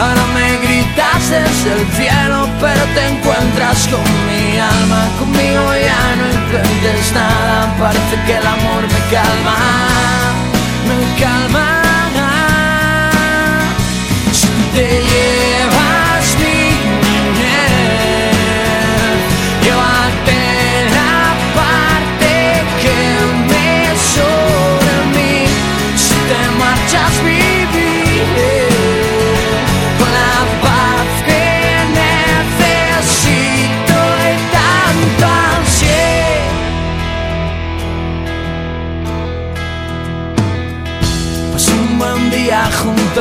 [0.00, 5.08] Ahora me gritas desde el cielo, pero te encuentras con mi alma.
[5.18, 9.56] Conmigo ya no intentes nada, parece que el amor me calma,
[10.86, 11.69] me calma.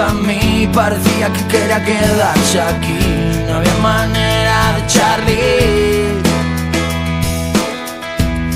[0.01, 2.99] A mí, parecía que quería quedarse aquí.
[3.47, 6.21] No había manera de echarle.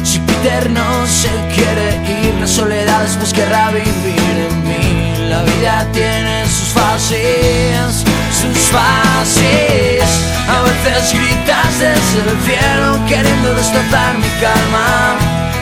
[0.04, 1.88] Si Peter no se quiere
[2.22, 5.30] ir, la soledad después querrá vivir en mí.
[5.30, 8.04] La vida tiene sus fases,
[8.42, 10.04] sus fases.
[10.48, 15.16] A veces gritas desde el cielo queriendo destrozar mi calma.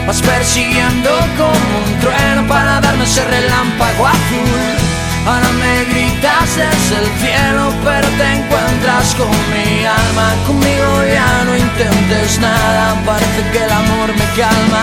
[0.06, 4.91] Vas persiguiendo como un trueno para darme ese relámpago azul.
[5.24, 10.34] Ahora me gritas desde el cielo, pero te encuentras con mi alma.
[10.46, 14.82] Conmigo ya no intentes nada, parece que el amor me calma.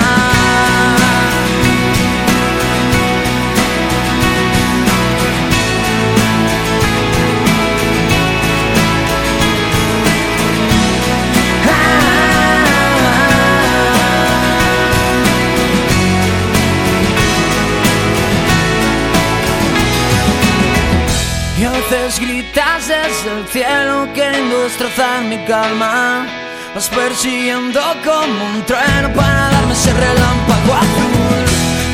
[23.51, 26.26] Cielo queriendo destrozar mi calma.
[26.76, 31.45] Vas persiguiendo como un trueno para darme ese relámpago azul.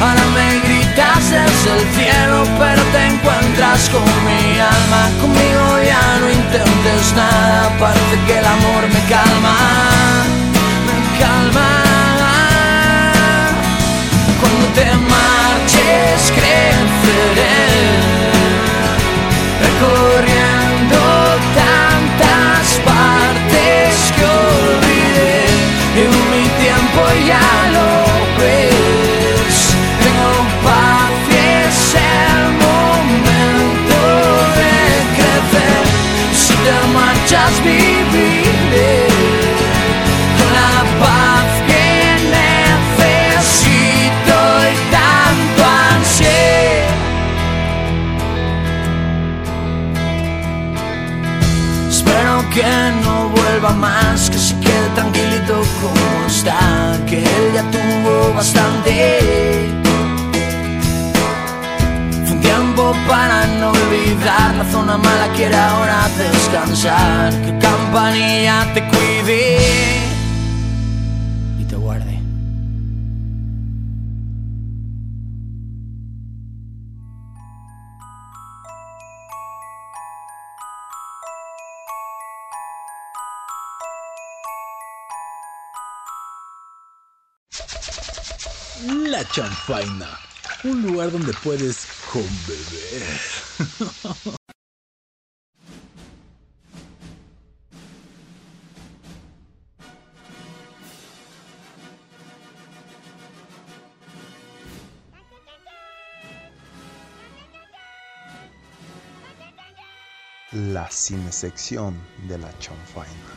[0.02, 5.10] Ahora me gritas desde el cielo, pero te encuentras con mi alma.
[5.22, 9.56] Conmigo ya no intentes nada, parece que el amor me calma.
[10.88, 11.70] Me calma.
[14.42, 17.56] Cuando te marches creceré
[19.62, 20.35] recorriendo
[26.96, 27.90] tiempo ya lo
[28.40, 30.32] ves tengo
[30.64, 31.36] paz y
[31.68, 34.00] es el momento
[34.60, 34.76] de
[35.16, 35.84] crecer.
[36.34, 37.85] Si te marchas viviré
[58.36, 59.20] bastante.
[62.26, 67.34] Fue un tiempo para no olvidar la zona mala que era hora descansar.
[67.44, 70.05] Que campanilla te cuide.
[88.84, 90.20] La chanfaina.
[90.66, 93.04] Un lugar donde puedes conbeber.
[110.52, 111.96] La cinesección
[112.28, 113.35] de la chanfaina.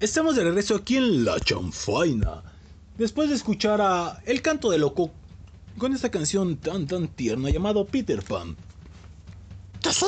[0.00, 2.42] Estamos de regreso aquí en La Chanfaina.
[2.96, 5.10] Después de escuchar a El Canto de Loco
[5.76, 8.56] con esta canción tan tan tierna llamado Peter Pan.
[9.82, 10.06] Que sí.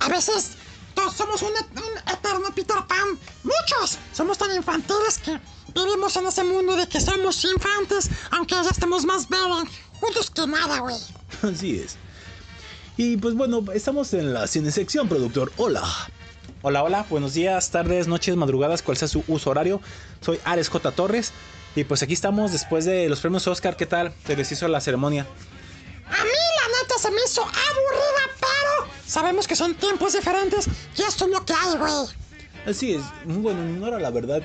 [0.00, 0.56] A veces
[0.92, 3.16] todos somos un, un eterno Peter Pan.
[3.44, 5.38] Muchos somos tan infantiles que
[5.72, 9.68] vivimos en ese mundo de que somos infantes, aunque ya estemos más bebés
[10.00, 10.96] juntos que nada, güey.
[11.42, 11.96] Así es.
[12.96, 15.52] Y pues bueno, estamos en la cinesección, productor.
[15.58, 15.88] Hola.
[16.60, 19.80] Hola, hola, buenos días, tardes, noches, madrugadas, cual sea su uso horario.
[20.20, 20.90] Soy Ares J.
[20.90, 21.32] Torres.
[21.76, 23.76] Y pues aquí estamos después de los premios Oscar.
[23.76, 24.12] ¿Qué tal?
[24.26, 25.22] Se les hizo la ceremonia.
[25.22, 30.66] A mí la neta se me hizo aburrida, pero sabemos que son tiempos diferentes
[30.96, 31.92] y esto es lo que hay, güey.
[32.66, 34.42] Así es, bueno, no era la verdad.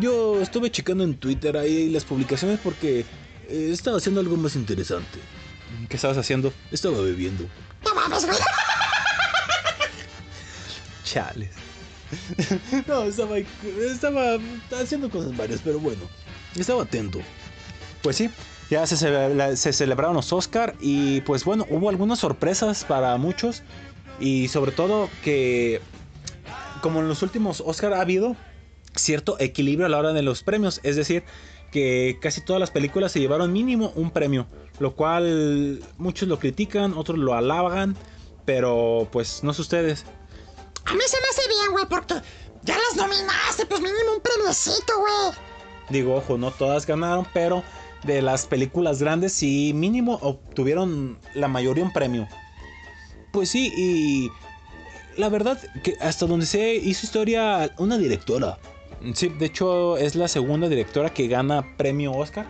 [0.00, 3.00] Yo estuve checando en Twitter ahí las publicaciones porque
[3.48, 5.18] eh, estaba haciendo algo más interesante.
[5.90, 6.54] ¿Qué estabas haciendo?
[6.70, 7.44] Estaba bebiendo.
[7.84, 8.38] No mames, güey.
[11.10, 11.50] Chales.
[12.86, 14.38] no, estaba, estaba
[14.80, 16.02] haciendo cosas varias, pero bueno,
[16.56, 17.18] estaba atento.
[18.02, 18.30] Pues sí,
[18.70, 23.62] ya se, celebra- se celebraron los Oscar y pues bueno, hubo algunas sorpresas para muchos
[24.20, 25.80] y sobre todo que
[26.80, 28.36] como en los últimos Oscar ha habido
[28.96, 31.24] cierto equilibrio a la hora de los premios, es decir,
[31.70, 34.46] que casi todas las películas se llevaron mínimo un premio,
[34.78, 37.96] lo cual muchos lo critican, otros lo alaban,
[38.44, 40.04] pero pues no sé ustedes.
[40.84, 42.14] A mí se me hace bien, güey, porque
[42.62, 45.36] ya las nominaste, pues mínimo un premiecito, güey.
[45.88, 47.62] Digo, ojo, no todas ganaron, pero
[48.04, 52.28] de las películas grandes sí mínimo obtuvieron la mayoría un premio.
[53.32, 54.30] Pues sí, y
[55.20, 58.58] la verdad que hasta donde se hizo historia una directora.
[59.14, 62.46] Sí, de hecho es la segunda directora que gana premio Oscar.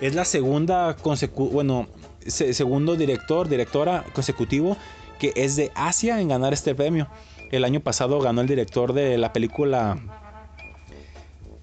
[0.00, 1.88] Es la segunda consecu bueno,
[2.26, 4.76] se- segundo director, directora consecutivo
[5.18, 7.08] que es de Asia en ganar este premio.
[7.50, 9.98] El año pasado ganó el director de la película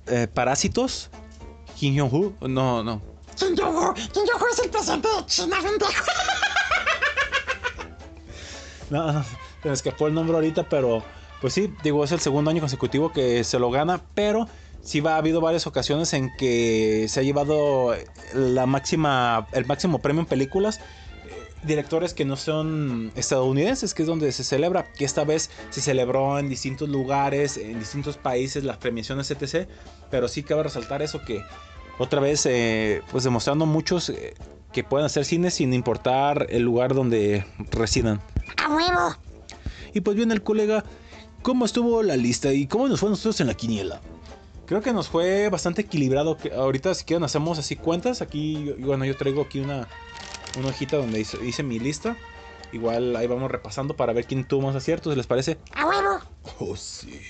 [0.07, 1.09] eh, Parásitos,
[1.75, 2.33] Kim Jong-ho.
[2.47, 3.01] No, no.
[3.35, 5.91] Kim Jong-un Kim Jong-un es el presidente de China, pendejo.
[8.91, 11.03] No, no, se me escapó el nombre ahorita, pero
[11.41, 14.47] pues sí, digo, es el segundo año consecutivo que se lo gana, pero
[14.83, 17.95] sí va, ha habido varias ocasiones en que se ha llevado
[18.35, 20.79] la máxima, el máximo premio en películas.
[21.65, 26.37] Directores que no son estadounidenses, que es donde se celebra, que esta vez se celebró
[26.37, 29.67] en distintos lugares, en distintos países, las premiaciones, etc.
[30.11, 31.43] Pero sí cabe resaltar eso que
[31.97, 34.35] otra vez, eh, pues demostrando muchos eh,
[34.73, 38.21] que pueden hacer cine sin importar el lugar donde residan.
[38.57, 39.15] A huevo.
[39.93, 40.83] Y pues bien, el colega,
[41.41, 44.01] ¿cómo estuvo la lista y cómo nos fue a nosotros en la quiniela?
[44.65, 46.37] Creo que nos fue bastante equilibrado.
[46.55, 48.21] ahorita, si quieren, hacemos así cuentas.
[48.21, 49.87] Aquí, bueno, yo traigo aquí una,
[50.57, 52.15] una hojita donde hice, hice mi lista.
[52.71, 55.57] Igual ahí vamos repasando para ver quién tuvo más aciertos, ¿les parece?
[55.73, 56.19] A huevo.
[56.59, 57.21] Oh, sí.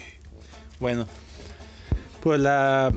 [0.80, 1.08] Bueno,
[2.22, 2.92] pues la,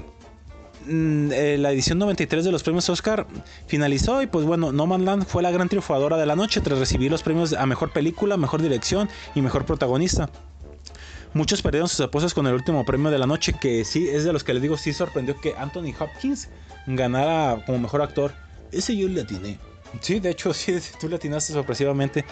[0.86, 3.26] mm, eh, la edición 93 de los premios Oscar
[3.66, 6.78] finalizó y pues bueno, No Man Land fue la gran triunfadora de la noche tras
[6.78, 10.30] recibir los premios a Mejor Película, Mejor Dirección y Mejor Protagonista.
[11.34, 14.32] Muchos perdieron sus apuestas con el último premio de la noche, que sí, es de
[14.32, 16.48] los que les digo, sí sorprendió que Anthony Hopkins
[16.86, 18.32] ganara como mejor actor.
[18.72, 19.59] Ese yo le atiné.
[20.01, 22.24] Sí, de hecho, sí, tú le atinaste sorpresivamente.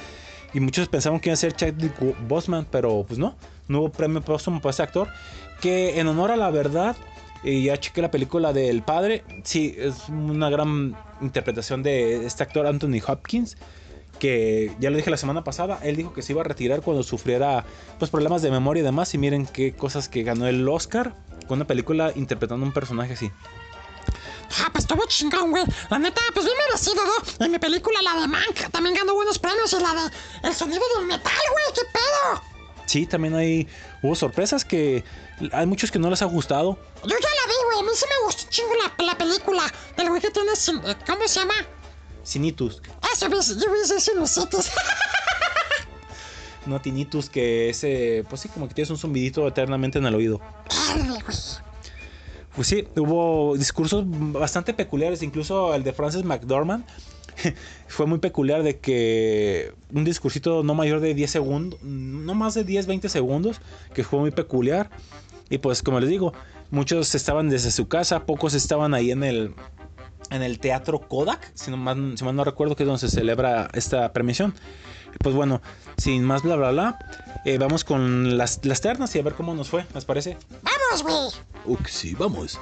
[0.54, 1.94] Y muchos pensaban que iba a ser Chadwick
[2.26, 3.36] Boseman, pero pues no.
[3.68, 5.08] No premio póstumo para ese actor.
[5.60, 6.96] Que en honor a la verdad,
[7.42, 9.24] y ya chequé la película del padre.
[9.44, 13.56] Sí, es una gran interpretación de este actor Anthony Hopkins.
[14.18, 17.02] Que ya lo dije la semana pasada, él dijo que se iba a retirar cuando
[17.02, 17.66] sufriera
[17.98, 19.12] pues, problemas de memoria y demás.
[19.14, 21.14] Y miren qué cosas que ganó el Oscar
[21.46, 23.30] con una película interpretando un personaje así.
[24.60, 25.64] Ah, pues estuvo chingón, güey.
[25.90, 27.44] La neta, pues bien merecido, ¿no?
[27.44, 30.10] En mi película, la de Mank, también ganó buenos premios y la de
[30.48, 31.64] El sonido del metal, güey.
[31.74, 32.42] ¿Qué pedo?
[32.86, 33.68] Sí, también hay
[34.02, 35.02] hubo sorpresas que
[35.52, 36.78] hay muchos que no les ha gustado.
[37.02, 39.64] Yo ya la vi, güey, a mí sí me gustó chingo la, la película.
[39.96, 41.54] El güey que tiene, sin- eh, ¿cómo se llama?
[42.22, 42.80] Sinitus.
[42.80, 44.70] Güey, yo vi ese sinusitis.
[46.66, 50.40] No tinnitus, que ese, pues sí, como que tienes un zumbidito eternamente en el oído.
[50.94, 51.36] Verde, güey.
[52.56, 56.86] Pues sí, hubo discursos bastante peculiares, incluso el de Francis McDormand.
[57.86, 62.64] Fue muy peculiar de que un discursito no mayor de 10 segundos, no más de
[62.64, 63.60] 10, 20 segundos,
[63.92, 64.88] que fue muy peculiar.
[65.50, 66.32] Y pues como les digo,
[66.70, 69.54] muchos estaban desde su casa, pocos estaban ahí en el,
[70.30, 73.10] en el Teatro Kodak, si, no mal, si mal no recuerdo que es donde se
[73.10, 74.54] celebra esta premiación.
[75.18, 75.60] Pues bueno,
[75.98, 76.98] sin más bla bla bla,
[77.46, 80.36] eh, vamos con las, las ternas y a ver cómo nos fue, ¿les parece?
[80.62, 81.32] Vamos,
[81.64, 81.78] güey.
[81.88, 82.58] Sí, vamos.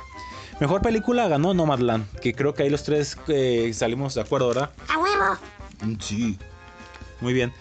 [0.61, 4.71] Mejor película ganó Nomadland, que creo que ahí los tres eh, salimos de acuerdo, ¿verdad?
[4.89, 5.39] A huevo.
[5.83, 6.39] Mm, Sí.
[7.21, 7.53] Muy bien.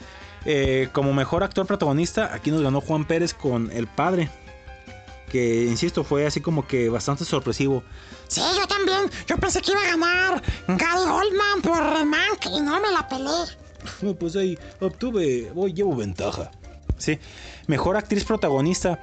[0.46, 4.30] Eh, como mejor actor protagonista, aquí nos ganó Juan Pérez con El Padre.
[5.32, 7.84] Que, insisto, fue así como que bastante sorpresivo.
[8.28, 9.10] Sí, yo también.
[9.26, 13.32] Yo pensé que iba a ganar Gary Oldman por Mank y no me la pelé.
[14.20, 16.52] Pues ahí obtuve, voy, llevo ventaja.
[17.04, 17.20] Sí.
[17.68, 18.98] Mejor actriz protagonista,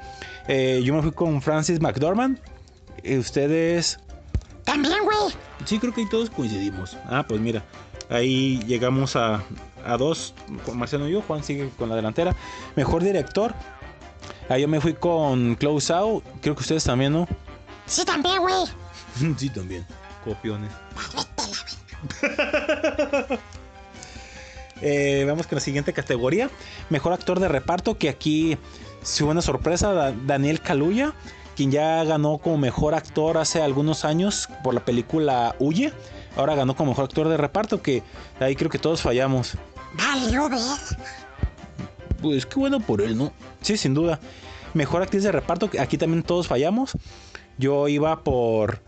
[0.48, 2.38] eh, yo me fui con Francis McDormand.
[3.02, 3.98] Eh, ustedes...
[4.64, 5.34] También, güey.
[5.66, 6.96] Sí, creo que ahí todos coincidimos.
[7.04, 7.62] Ah, pues mira,
[8.08, 9.42] ahí llegamos a,
[9.84, 10.32] a dos,
[10.64, 12.34] con Marciano y yo, Juan sigue con la delantera.
[12.74, 13.54] Mejor director,
[14.48, 17.28] ahí yo me fui con Close Out, creo que ustedes también, ¿no?
[17.84, 18.64] Sí, también, güey.
[19.36, 19.86] sí, también,
[20.24, 20.72] copiones.
[24.82, 26.50] Eh, vamos con la siguiente categoría.
[26.88, 28.56] Mejor actor de reparto, que aquí
[29.02, 31.12] sí hubo una sorpresa, Da- Daniel Kaluuya,
[31.56, 35.92] quien ya ganó como mejor actor hace algunos años por la película Huye.
[36.36, 38.02] Ahora ganó como mejor actor de reparto, que
[38.38, 39.56] ahí creo que todos fallamos.
[39.94, 40.58] Valió ver.
[42.22, 43.32] Pues qué bueno por él, ¿no?
[43.60, 44.20] Sí, sin duda.
[44.74, 46.92] Mejor actriz de reparto, que aquí también todos fallamos.
[47.58, 48.80] Yo iba por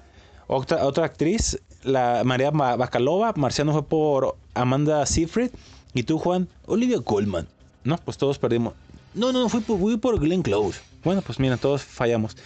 [0.47, 3.33] otra, otra actriz, la María Ma- Bacalova.
[3.37, 5.51] Marciano fue por Amanda Seyfried.
[5.95, 7.47] Y tú, Juan, Olivia Colman.
[7.85, 8.75] No, pues todos perdimos.
[9.15, 10.81] No, no, fui por, fui por Glenn Close.
[11.05, 12.37] Bueno, pues mira, todos fallamos.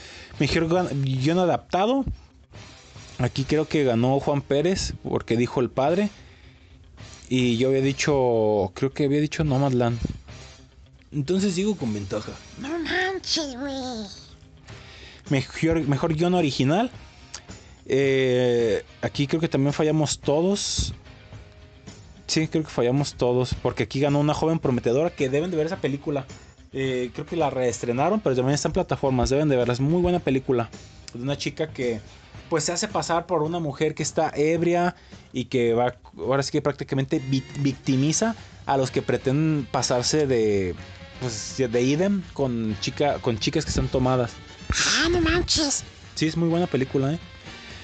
[0.40, 2.05] Mejor gan- guion adaptado.
[3.18, 6.10] Aquí creo que ganó Juan Pérez porque dijo el padre.
[7.28, 9.98] Y yo había dicho, creo que había dicho Nomadland.
[11.12, 12.32] Entonces sigo con ventaja.
[12.59, 14.06] No manches, güey.
[15.31, 16.90] Mejor, mejor guion original.
[17.86, 20.94] Eh, aquí creo que también fallamos todos.
[22.27, 23.55] Sí, creo que fallamos todos.
[23.62, 26.27] Porque aquí ganó una joven prometedora que deben de ver esa película.
[26.73, 29.31] Eh, creo que la reestrenaron, pero también está en plataformas.
[29.31, 29.73] Deben de verla.
[29.74, 30.69] Es muy buena película.
[31.15, 32.01] De una chica que
[32.48, 34.94] pues se hace pasar por una mujer que está ebria
[35.32, 38.36] y que va, ahora sí que prácticamente vi- victimiza
[38.66, 40.74] a los que pretenden pasarse de,
[41.20, 44.31] pues, de idem con, chica, con chicas que están tomadas.
[44.70, 45.82] Ah, no manches.
[46.15, 47.19] Sí, es muy buena película, ¿eh?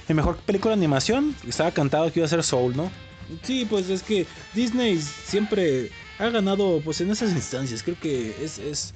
[0.08, 2.90] En mejor película de animación, estaba cantado que iba a ser Soul, ¿no?
[3.42, 7.82] Sí, pues es que Disney siempre ha ganado pues en esas instancias.
[7.82, 8.94] Creo que es, es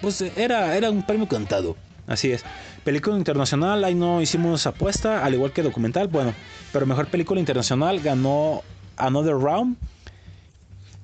[0.00, 1.76] pues era, era un premio cantado.
[2.06, 2.44] Así es.
[2.84, 6.34] Película internacional, ahí no hicimos apuesta, al igual que documental, bueno,
[6.72, 8.62] pero mejor película internacional ganó
[8.96, 9.76] Another Round.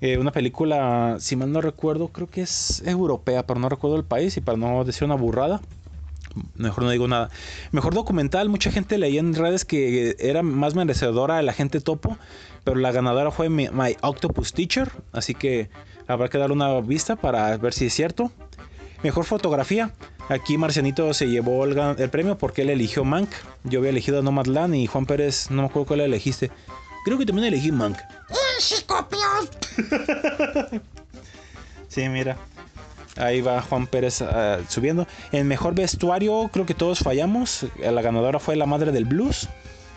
[0.00, 4.04] Eh, una película, si mal no recuerdo, creo que es europea, pero no recuerdo el
[4.04, 5.60] país y para no decir una burrada.
[6.54, 7.30] Mejor no digo nada.
[7.72, 12.18] Mejor documental, mucha gente leía en redes que era más merecedora el agente topo,
[12.64, 15.70] pero la ganadora fue My Octopus Teacher, así que
[16.06, 18.30] habrá que dar una vista para ver si es cierto.
[19.02, 19.92] Mejor fotografía,
[20.28, 23.30] aquí Marcianito se llevó el, premio porque él eligió Mank.
[23.64, 26.50] Yo había elegido a Nomadland y Juan Pérez, no me acuerdo cuál elegiste.
[27.04, 27.98] Creo que también elegí Mank.
[31.88, 32.36] Sí, mira.
[33.16, 35.06] Ahí va Juan Pérez ah, subiendo.
[35.32, 37.66] En mejor vestuario, creo que todos fallamos.
[37.78, 39.48] La ganadora fue la madre del blues.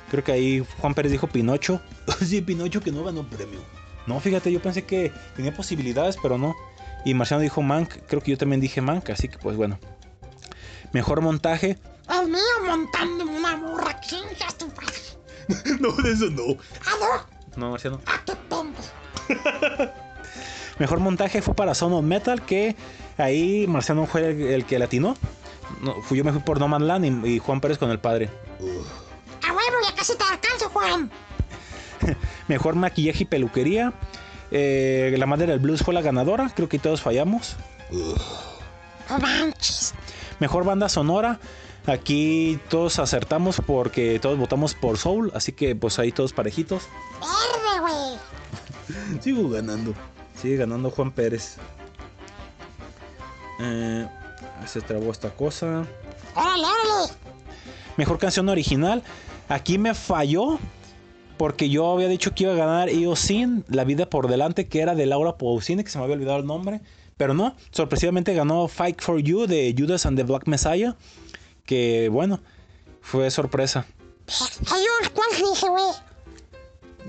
[0.09, 1.81] Creo que ahí Juan Pérez dijo Pinocho.
[2.25, 3.59] sí, Pinocho que no ganó premio.
[4.07, 6.55] No, fíjate, yo pensé que tenía posibilidades, pero no.
[7.05, 7.93] Y Marciano dijo Mank.
[8.07, 9.79] Creo que yo también dije Mank, así que pues bueno.
[10.93, 11.77] Mejor montaje.
[12.09, 13.99] El mío montando una burra.
[15.79, 16.57] No, de eso no.
[16.85, 17.25] Ah,
[17.55, 17.99] No, Marciano.
[18.49, 18.73] no.
[19.27, 19.89] Qué.
[20.79, 22.75] Mejor montaje fue para Son of Metal, que
[23.23, 25.15] ahí Marciano fue el, el que latinó.
[25.81, 27.99] No, fui- yo me fui por No Man Land y, y Juan Pérez con el
[27.99, 28.29] padre.
[28.59, 31.11] A huevo, ya casi te alcanzo, Juan.
[32.47, 33.93] Mejor maquillaje y peluquería.
[34.51, 36.51] Eh, la madre del blues fue la ganadora.
[36.55, 37.55] Creo que todos fallamos.
[37.91, 39.93] No manches.
[40.39, 41.39] Mejor banda sonora.
[41.85, 45.31] Aquí todos acertamos porque todos votamos por Soul.
[45.35, 46.83] Así que pues ahí todos parejitos.
[47.21, 49.21] Verde, güey.
[49.21, 49.93] Sigo ganando.
[50.35, 51.57] Sigue ganando Juan Pérez.
[53.59, 54.07] Eh,
[54.65, 55.85] se trabó esta cosa.
[56.35, 57.13] Órale, órale.
[57.97, 59.03] Mejor canción original.
[59.47, 60.59] Aquí me falló.
[61.37, 64.93] Porque yo había dicho que iba a ganar Sin, La vida por delante, que era
[64.93, 66.81] de Laura Pausini, que se me había olvidado el nombre.
[67.15, 70.97] Pero no, sorpresivamente ganó Fight for You de Judas and the Black Messiah.
[71.65, 72.41] Que bueno,
[73.01, 73.85] fue sorpresa.
[75.13, 75.85] ¿cuál dije, güey?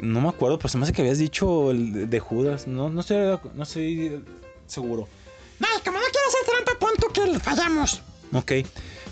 [0.01, 2.69] No me acuerdo, pero se me hace que habías dicho el de Judas.
[2.69, 4.25] No, no estoy, no estoy
[4.67, 5.09] seguro.
[6.31, 8.03] Hacer trampa, pon tú que le fallamos.
[8.33, 8.53] Ok.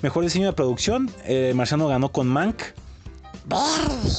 [0.02, 1.10] Mejor diseño de producción.
[1.24, 2.62] eh, Marciano ganó con Mank.
[3.46, 4.10] Verde.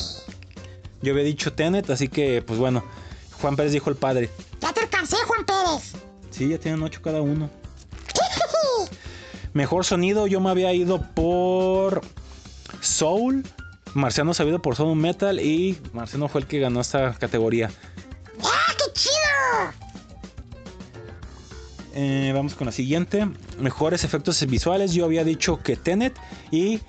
[1.01, 2.83] Yo había dicho Tenet, así que, pues bueno.
[3.41, 4.29] Juan Pérez dijo el padre.
[4.61, 5.93] Ya te alcancé, Juan Pérez.
[6.29, 7.49] Sí, ya tienen ocho cada uno.
[9.53, 12.01] Mejor sonido, yo me había ido por
[12.81, 13.43] Soul.
[13.93, 17.71] Marciano se había ido por Soul Metal y Marciano fue el que ganó esta categoría.
[18.43, 19.88] ¡Ah, qué chido!
[22.01, 23.27] Eh, vamos con la siguiente.
[23.59, 24.93] Mejores efectos visuales.
[24.93, 26.17] Yo había dicho que Tenet
[26.49, 26.79] y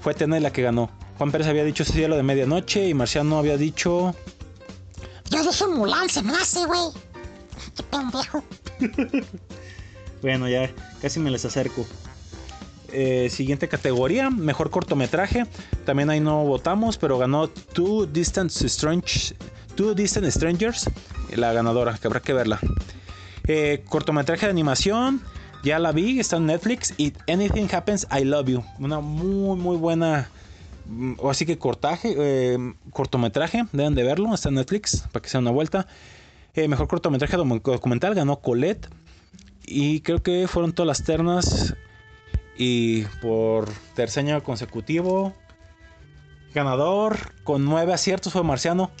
[0.00, 0.92] fue Tenet la que ganó.
[1.18, 4.14] Juan Pérez había dicho Cielo de Medianoche y Marciano había dicho...
[5.28, 6.82] Yo dije Mulan, se me hace, güey.
[7.76, 8.44] Qué pendejo.
[10.22, 10.70] Bueno, ya
[11.00, 11.86] casi me les acerco.
[12.92, 15.46] Eh, siguiente categoría, mejor cortometraje.
[15.86, 19.34] También ahí no votamos, pero ganó Two Distant, Strange,
[19.76, 20.90] Two Distant Strangers,
[21.34, 22.60] la ganadora, que habrá que verla.
[23.52, 25.20] Eh, cortometraje de animación,
[25.64, 26.94] ya la vi, está en Netflix.
[26.98, 28.64] Y Anything Happens, I Love You.
[28.78, 30.30] Una muy, muy buena.
[30.86, 32.58] mm, O así que cortaje, eh,
[32.92, 35.88] cortometraje, deben de verlo, está en Netflix, para que sea una vuelta.
[36.54, 38.88] Eh, mejor cortometraje docu- documental ganó Colette.
[39.66, 41.74] Y creo que fueron todas las ternas.
[42.56, 45.32] Y por tercer año consecutivo,
[46.54, 48.92] ganador con nueve aciertos fue Marciano.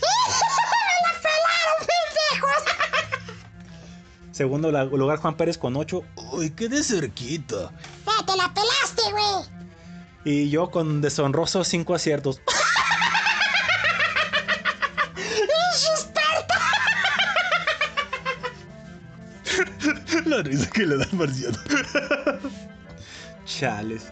[4.40, 6.02] Segundo lugar Juan Pérez con ocho.
[6.32, 7.70] Uy, quedé cerquita.
[8.06, 9.44] ¡Eh, te la pelaste, güey!
[10.24, 12.40] Y yo con deshonrosos cinco aciertos.
[15.92, 16.54] ¡Experto!
[20.24, 21.58] la risa que le da Marciano.
[23.44, 24.04] Chales.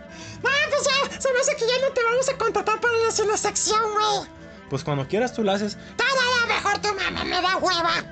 [0.43, 0.93] No, pues ya,
[1.23, 4.29] se me hace que ya no te vamos a contratar para hacer la sección, güey.
[4.69, 5.79] Pues cuando quieras tú la haces.
[5.97, 6.05] No,
[6.47, 8.05] mejor tu mamá me da hueva.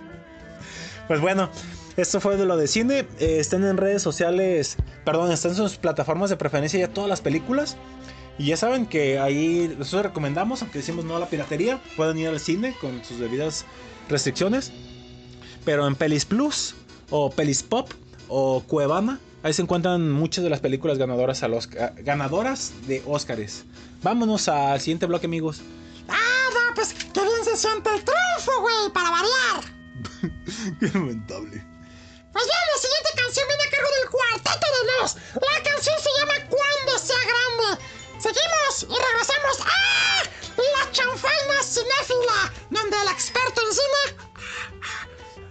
[1.08, 1.48] Pues bueno,
[1.96, 3.06] esto fue de lo de cine.
[3.20, 7.20] Eh, están en redes sociales, perdón, están en sus plataformas de preferencia ya todas las
[7.20, 7.76] películas.
[8.38, 12.28] Y ya saben que ahí nosotros recomendamos, aunque decimos no a la piratería, pueden ir
[12.28, 13.64] al cine con sus debidas
[14.08, 14.72] restricciones.
[15.64, 16.74] Pero en Pelis Plus,
[17.10, 17.90] o Pelis Pop,
[18.28, 23.64] o Cuevana, ahí se encuentran muchas de las películas ganadoras, al Oscar- ganadoras de Óscares.
[24.02, 25.62] Vámonos al siguiente bloque, amigos.
[26.08, 29.75] Ah, no, pues qué bien se siente el triunfo, güey, para variar.
[30.80, 31.64] Qué lamentable.
[32.32, 35.16] Pues bien, la siguiente canción viene a cargo del Cuarteto de Nos.
[35.34, 37.82] La canción se llama Cuando sea grande.
[38.20, 40.22] Seguimos y regresamos a
[40.56, 44.26] La Chanfaina Cinéfila, donde el experto en cine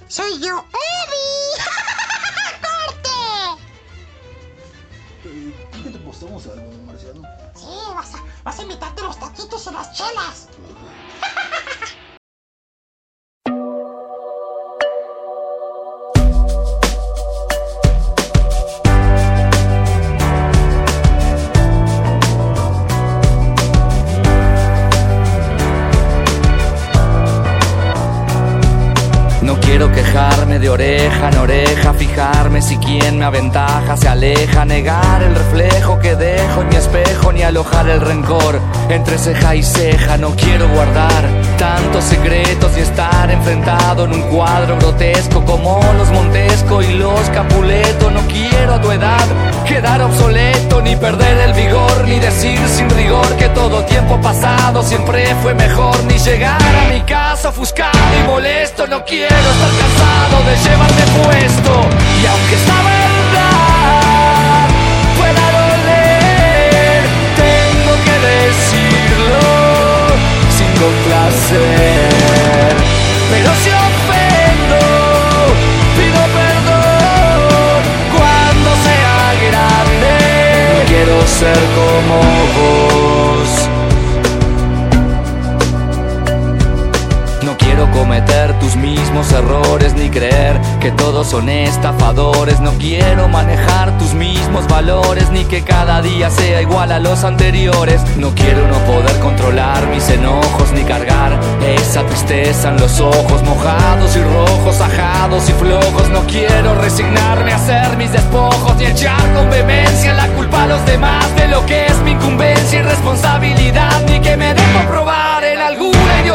[0.08, 1.58] soy yo, Eddie.
[2.62, 3.62] ¡Corte!
[5.84, 7.22] ¿Qué te postamos algo, Marciano?
[7.56, 10.48] Sí, vas a, vas a invitarte los taquitos y las chelas.
[29.78, 35.36] quiero quejarme de oreja en oreja, fijarme si quien me aventaja se aleja, negar el
[35.36, 40.16] reflejo que dejo en mi espejo, ni alojar el rencor entre ceja y ceja.
[40.16, 41.26] No quiero guardar
[41.58, 48.12] tantos secretos y estar enfrentado en un cuadro grotesco como los Montesco y los Capuleto.
[48.12, 49.28] No quiero a tu edad
[49.68, 55.36] quedar obsoleto, ni perder el vigor, ni decir sin rigor que todo tiempo pasado siempre
[55.44, 58.88] fue mejor, ni llegar a mi casa ofuscado y molesto.
[58.88, 59.65] No quiero
[60.46, 61.72] de llevarme puesto,
[62.22, 64.68] y aunque esta verdad
[65.18, 67.02] pueda doler,
[67.36, 69.40] tengo que decirlo
[70.56, 72.10] sin complacer.
[73.32, 74.82] Pero si ofendo,
[75.98, 77.82] pido perdón
[78.16, 79.18] cuando sea
[79.48, 80.14] grande.
[80.88, 82.18] Quiero ser como
[82.56, 82.85] vos.
[87.76, 92.62] Quiero cometer tus mismos errores ni creer que todos son estafadores.
[92.62, 98.02] No quiero manejar tus mismos valores ni que cada día sea igual a los anteriores.
[98.16, 101.38] No quiero no poder controlar mis enojos ni cargar
[101.68, 106.10] esa tristeza en los ojos, mojados y rojos, ajados y flojos.
[106.10, 110.86] No quiero resignarme a hacer mis despojos ni echar con vehemencia la culpa a los
[110.86, 115.60] demás de lo que es mi incumbencia y responsabilidad, ni que me dejo probar en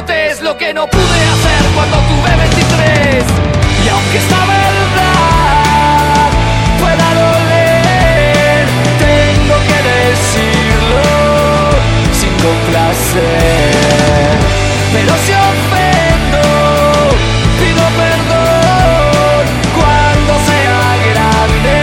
[0.01, 3.25] idiotez lo que no pude hacer cuando tuve 23.
[3.85, 6.31] Y aunque esta verdad
[6.79, 8.67] pueda doler,
[8.99, 11.03] tengo que decirlo
[12.13, 13.71] sin complacer.
[14.93, 16.43] Pero si ofendo,
[17.59, 19.43] pido perdón
[19.77, 21.75] cuando sea grande.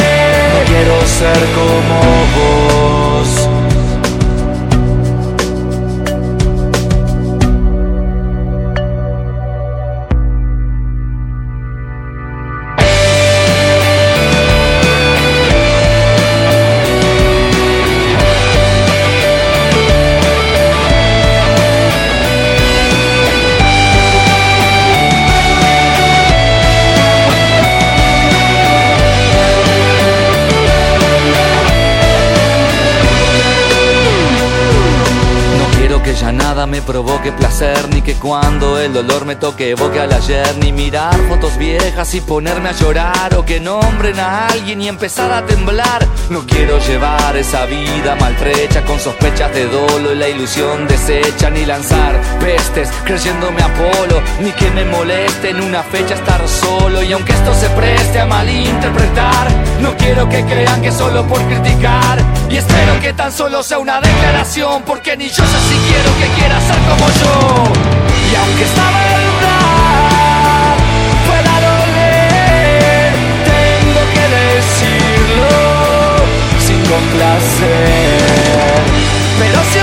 [0.54, 1.98] No quiero ser como
[2.36, 3.07] vos.
[36.08, 40.14] Que ya nada me provoque placer Ni que cuando el dolor me toque evoque al
[40.14, 44.88] ayer Ni mirar fotos viejas y ponerme a llorar O que nombren a alguien y
[44.88, 46.08] empezar a temblar.
[46.30, 51.66] No quiero llevar esa vida maltrecha Con sospechas de dolo y la ilusión deshecha Ni
[51.66, 57.04] lanzar pestes creyéndome Apolo Ni que me moleste en una fecha estar solo.
[57.04, 59.48] Y aunque esto se preste a malinterpretar
[59.82, 62.24] No quiero que crean que solo por criticar.
[62.50, 66.28] Y espero que tan solo sea una declaración Porque ni yo sé si quiero que
[66.40, 67.34] quiera ser como yo.
[68.30, 70.76] Y aunque esta verdad
[71.26, 73.14] pueda doler
[73.54, 75.56] Tengo que decirlo
[76.60, 78.18] sin complacer.
[79.40, 79.80] Pero si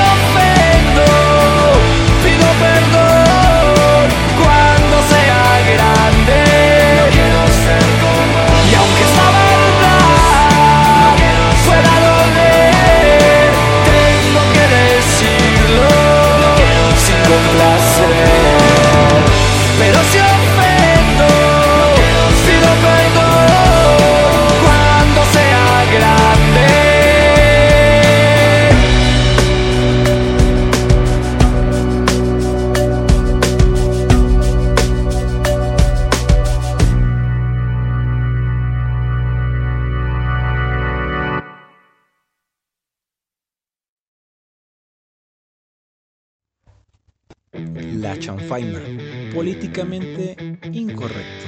[49.34, 50.36] Políticamente
[50.70, 51.46] incorrecto.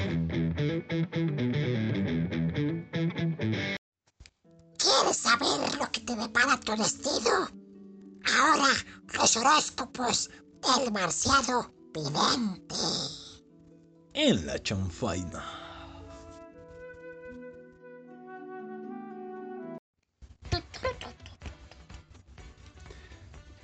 [4.76, 7.48] ¿Quieres saber lo que te depara tu destino?
[8.36, 8.74] Ahora,
[9.14, 10.30] los horóscopos
[10.62, 12.74] del marciano vidente.
[14.14, 15.65] En la chanfaina.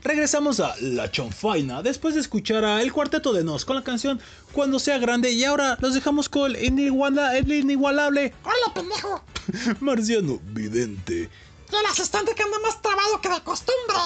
[0.05, 4.20] Regresamos a La Chonfaina después de escuchar a El Cuarteto de Nos con la canción
[4.53, 9.23] Cuando sea grande y ahora los dejamos con el, iniguala- el inigualable ¡Hola, pendejo!
[9.81, 11.31] Marciano Vidente.
[11.70, 13.97] Y el asistente que anda más trabado que de costumbre.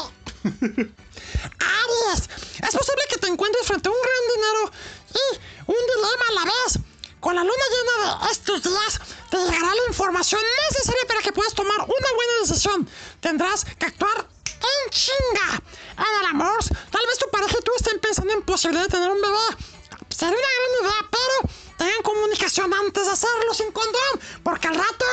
[0.44, 2.28] Aries,
[2.62, 4.72] es posible que te encuentres frente a un gran dinero
[5.14, 6.78] y un dilema a la vez.
[7.20, 9.00] Con la luna llena de estos días,
[9.30, 10.40] te llegará la información
[10.70, 12.88] necesaria para que puedas tomar una buena decisión.
[13.20, 14.28] Tendrás que actuar
[14.60, 15.62] en chinga.
[15.98, 16.58] En el amor,
[16.90, 19.64] tal vez tu pareja y tú estén pensando en posibilidad de tener un bebé.
[20.08, 25.04] Sería una gran idea, pero tengan comunicación antes de hacerlo sin condón, porque al rato,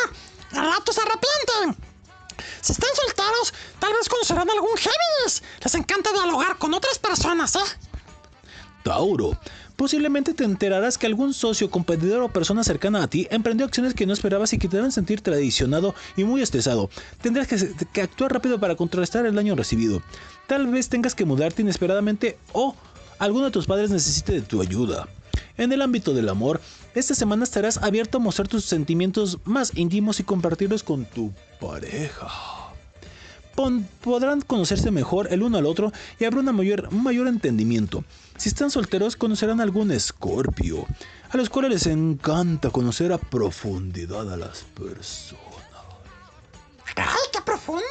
[0.53, 1.83] al rato se arrepienten.
[2.61, 5.43] Si están solteros, tal vez conocerán algún Géminis.
[5.61, 7.59] Les encanta dialogar con otras personas, ¿eh?
[8.83, 9.37] Tauro.
[9.75, 14.05] Posiblemente te enterarás que algún socio, competidor o persona cercana a ti emprendió acciones que
[14.05, 16.89] no esperabas y que te deben sentir traicionado y muy estresado.
[17.21, 20.01] Tendrás que, que actuar rápido para contrarrestar el daño recibido.
[20.47, 22.75] Tal vez tengas que mudarte inesperadamente o
[23.19, 25.07] alguno de tus padres necesite de tu ayuda.
[25.57, 26.61] En el ámbito del amor,
[26.95, 32.62] esta semana estarás abierto a mostrar tus sentimientos más íntimos y compartirlos con tu pareja.
[33.55, 38.03] Podrán conocerse mejor el uno al otro y habrá una mayor, un mayor entendimiento.
[38.37, 40.87] Si están solteros, conocerán algún escorpio,
[41.29, 45.43] a los cuales les encanta conocer a profundidad a las personas.
[46.95, 47.83] ¡Ay, qué profundo!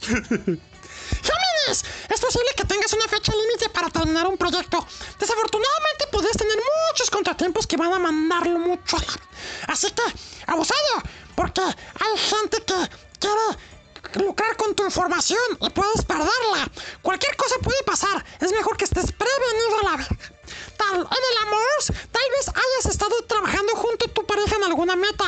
[1.22, 4.86] Géminis, es posible que tengas una fecha límite para terminar un proyecto.
[5.18, 6.56] Desafortunadamente podrías tener
[6.90, 8.96] muchos contratiempos que van a mandarlo mucho.
[9.66, 10.02] Así que,
[10.46, 11.02] abusado,
[11.34, 12.74] porque hay gente que
[13.18, 13.58] quiere
[14.14, 16.70] lucrar con tu información y puedes perderla.
[17.02, 18.24] Cualquier cosa puede pasar.
[18.40, 20.32] Es mejor que estés prevenido a la verga.
[20.76, 21.68] Tal, en el amor,
[22.10, 25.24] tal vez hayas estado trabajando junto a tu pareja en alguna meta.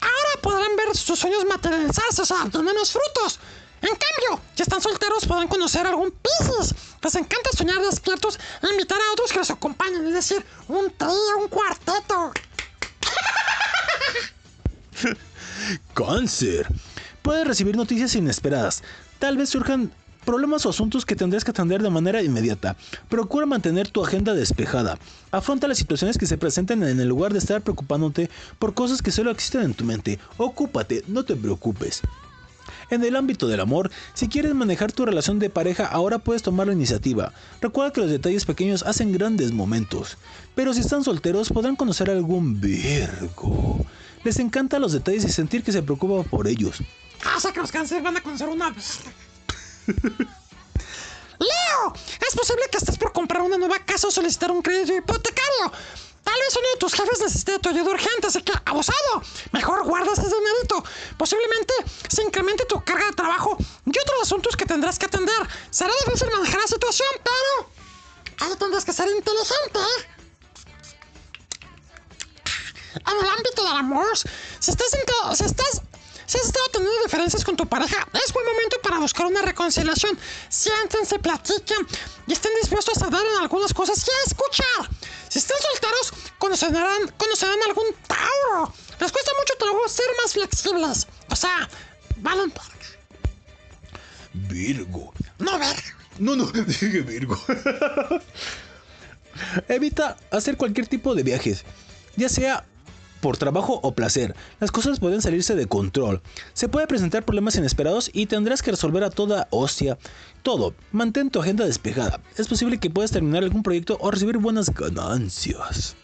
[0.00, 3.38] Ahora podrán ver sus sueños materializarse, o sea, menos frutos.
[3.82, 6.74] En cambio, si están solteros podrán conocer algún Pisces.
[7.02, 11.38] Les encanta soñar despiertos e invitar a otros que los acompañen, es decir, un trío,
[11.38, 12.32] un cuarteto.
[15.94, 16.68] Cáncer.
[17.22, 18.82] Puedes recibir noticias inesperadas.
[19.20, 19.92] Tal vez surjan
[20.24, 22.76] problemas o asuntos que tendrás que atender de manera inmediata.
[23.08, 24.98] Procura mantener tu agenda despejada.
[25.30, 28.28] Afronta las situaciones que se presenten en el lugar de estar preocupándote
[28.58, 30.18] por cosas que solo existen en tu mente.
[30.36, 32.02] Ocúpate, no te preocupes.
[32.90, 36.66] En el ámbito del amor, si quieres manejar tu relación de pareja, ahora puedes tomar
[36.66, 37.32] la iniciativa.
[37.60, 40.18] Recuerda que los detalles pequeños hacen grandes momentos.
[40.54, 43.86] Pero si están solteros, podrán conocer a algún Virgo.
[44.24, 46.82] Les encantan los detalles y sentir que se preocupa por ellos.
[47.36, 48.74] O sea que los cánceres van a conocer una...
[51.38, 51.92] Leo,
[52.26, 55.72] es posible que estés por comprar una nueva casa o solicitar un crédito hipotecario.
[56.22, 59.22] Tal vez uno de tus jefes necesite tu ayuda urgente, así que abusado.
[59.50, 60.84] Mejor guarda ese dinerito.
[61.18, 61.74] Posiblemente
[62.08, 65.48] se incremente tu carga de trabajo y otros asuntos que tendrás que atender.
[65.70, 67.70] Será difícil manejar la situación, pero
[68.38, 69.80] ahí tendrás que ser inteligente.
[72.94, 74.90] En el ámbito del amor, si estás,
[75.34, 75.82] si estás
[76.32, 80.18] si has estado teniendo diferencias con tu pareja, es buen momento para buscar una reconciliación.
[80.48, 81.86] Siéntense, platiquen
[82.26, 84.96] y estén dispuestos a dar en algunas cosas y a escuchar.
[85.28, 88.72] Si están solteros, conocerán, conocerán algún Tauro.
[88.98, 91.06] Les cuesta mucho trabajo ser más flexibles.
[91.28, 91.68] O sea,
[92.16, 92.50] valen
[94.32, 95.12] Virgo.
[95.38, 95.82] No, verga.
[96.18, 97.38] No, no, dije Virgo.
[99.68, 101.64] Evita hacer cualquier tipo de viajes,
[102.16, 102.64] ya sea
[103.22, 104.34] por trabajo o placer.
[104.60, 106.20] Las cosas pueden salirse de control.
[106.52, 109.96] Se puede presentar problemas inesperados y tendrás que resolver a toda hostia.
[110.42, 110.74] Todo.
[110.90, 112.20] Mantén tu agenda despejada.
[112.36, 115.96] Es posible que puedas terminar algún proyecto o recibir buenas ganancias.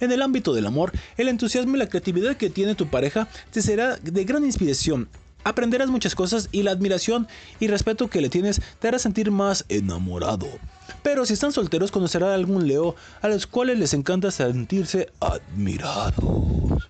[0.00, 3.62] En el ámbito del amor, el entusiasmo y la creatividad que tiene tu pareja te
[3.62, 5.08] será de gran inspiración.
[5.44, 7.26] Aprenderás muchas cosas y la admiración
[7.58, 10.46] y respeto que le tienes te hará sentir más enamorado.
[11.02, 16.88] Pero si están solteros conocerán a algún Leo a los cuales les encanta sentirse admirados.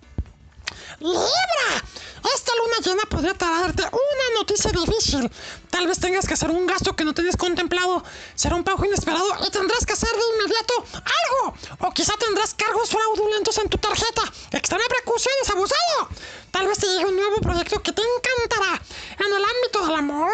[1.00, 1.84] ¡Libra!
[2.34, 5.30] Esta luna llena podría traerte una noticia difícil.
[5.70, 8.02] Tal vez tengas que hacer un gasto que no tenías contemplado.
[8.34, 11.54] Será un pago inesperado y tendrás que hacer de inmediato algo.
[11.80, 14.22] O quizá tendrás cargos fraudulentos en tu tarjeta.
[14.50, 16.08] Extrema precaución es abusado.
[16.50, 18.82] Tal vez te llegue un nuevo proyecto que te encantará.
[19.20, 20.32] En el ámbito del amor,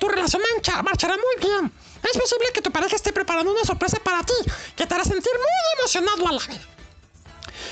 [0.00, 1.72] tu relación mancha- marchará muy bien.
[2.02, 4.32] Es posible que tu pareja esté preparando una sorpresa para ti
[4.76, 6.60] que te hará sentir muy emocionado a la vez.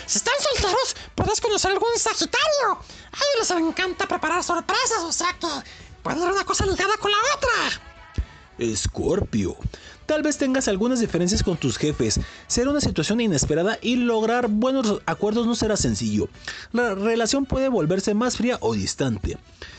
[0.07, 2.73] Si están solteros, podrás conocer algún Sagitario.
[2.73, 5.47] A ellos les encanta preparar sorpresas, o sea que
[6.03, 7.83] puede ir una cosa ligada con la otra.
[8.59, 9.57] Escorpio.
[10.07, 12.21] Tal vez tengas algunas diferencias con tus jefes.
[12.47, 16.29] Será una situación inesperada y lograr buenos acuerdos no será sencillo.
[16.73, 19.37] La relación puede volverse más fría o distante.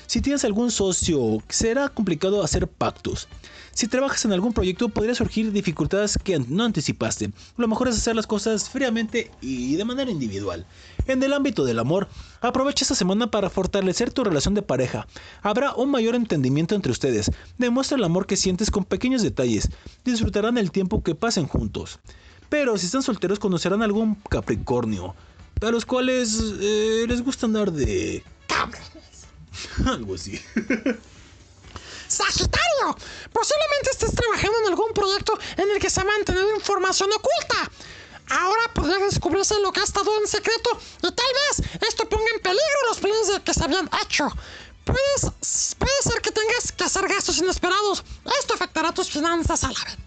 [0.09, 3.27] Si tienes algún socio, será complicado hacer pactos.
[3.75, 7.31] Si trabajas en algún proyecto, podrían surgir dificultades que no anticipaste.
[7.57, 10.65] Lo mejor es hacer las cosas fríamente y de manera individual.
[11.05, 12.07] En el ámbito del amor,
[12.41, 15.05] aprovecha esta semana para fortalecer tu relación de pareja.
[15.43, 17.29] Habrá un mayor entendimiento entre ustedes.
[17.59, 19.69] Demuestra el amor que sientes con pequeños detalles.
[20.03, 21.99] Disfrutarán el tiempo que pasen juntos.
[22.49, 25.13] Pero si están solteros, conocerán algún Capricornio,
[25.61, 28.23] a los cuales eh, les gusta andar de...
[29.85, 30.41] Algo así.
[32.07, 32.97] Sagitario,
[33.31, 37.71] posiblemente estés trabajando en algún proyecto en el que se ha mantenido información oculta.
[38.29, 42.41] Ahora podría descubrirse lo que ha estado en secreto y tal vez esto ponga en
[42.41, 44.27] peligro los planes que se habían hecho.
[44.85, 48.03] Puedes, puede ser que tengas que hacer gastos inesperados.
[48.39, 49.97] Esto afectará tus finanzas a la vez.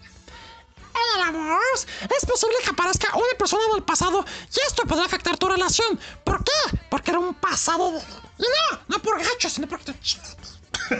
[0.95, 4.24] En el amor, es posible que aparezca una persona del pasado
[4.55, 5.99] y esto podrá afectar tu relación.
[6.24, 6.79] ¿Por qué?
[6.91, 8.01] Porque era un pasado de...
[8.39, 9.75] No, no por gacho, sino te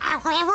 [0.00, 0.52] ¡A huevo!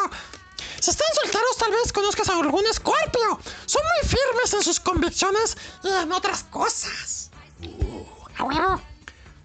[0.80, 3.40] Si están solteros, tal vez conozcas a algún escorpio.
[3.66, 7.32] Son muy firmes en sus convicciones y en otras cosas.
[8.38, 8.82] ¡A huevo!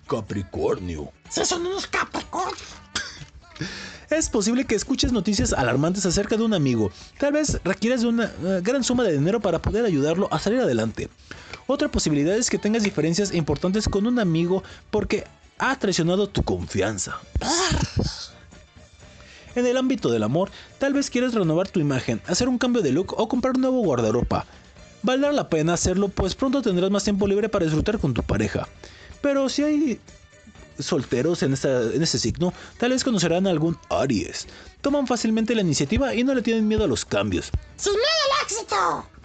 [0.08, 1.12] Capricornio.
[1.30, 2.60] Sí, son unos capricornios.
[4.10, 6.90] Es posible que escuches noticias alarmantes acerca de un amigo.
[7.18, 10.58] Tal vez requieras de una eh, gran suma de dinero para poder ayudarlo a salir
[10.58, 11.08] adelante.
[11.68, 15.28] Otra posibilidad es que tengas diferencias importantes con un amigo porque
[15.60, 17.20] ha traicionado tu confianza.
[19.54, 22.92] En el ámbito del amor, tal vez quieres renovar tu imagen, hacer un cambio de
[22.92, 24.46] look o comprar un nuevo guardarropa.
[25.02, 28.68] Valdrá la pena hacerlo pues pronto tendrás más tiempo libre para disfrutar con tu pareja.
[29.20, 30.00] Pero si hay
[30.78, 34.46] solteros en, este signo, tal vez conocerán a algún Aries.
[34.80, 37.50] Toman fácilmente la iniciativa y no le tienen miedo a los cambios.
[37.76, 38.04] ¡Sin miedo
[38.38, 39.19] al éxito!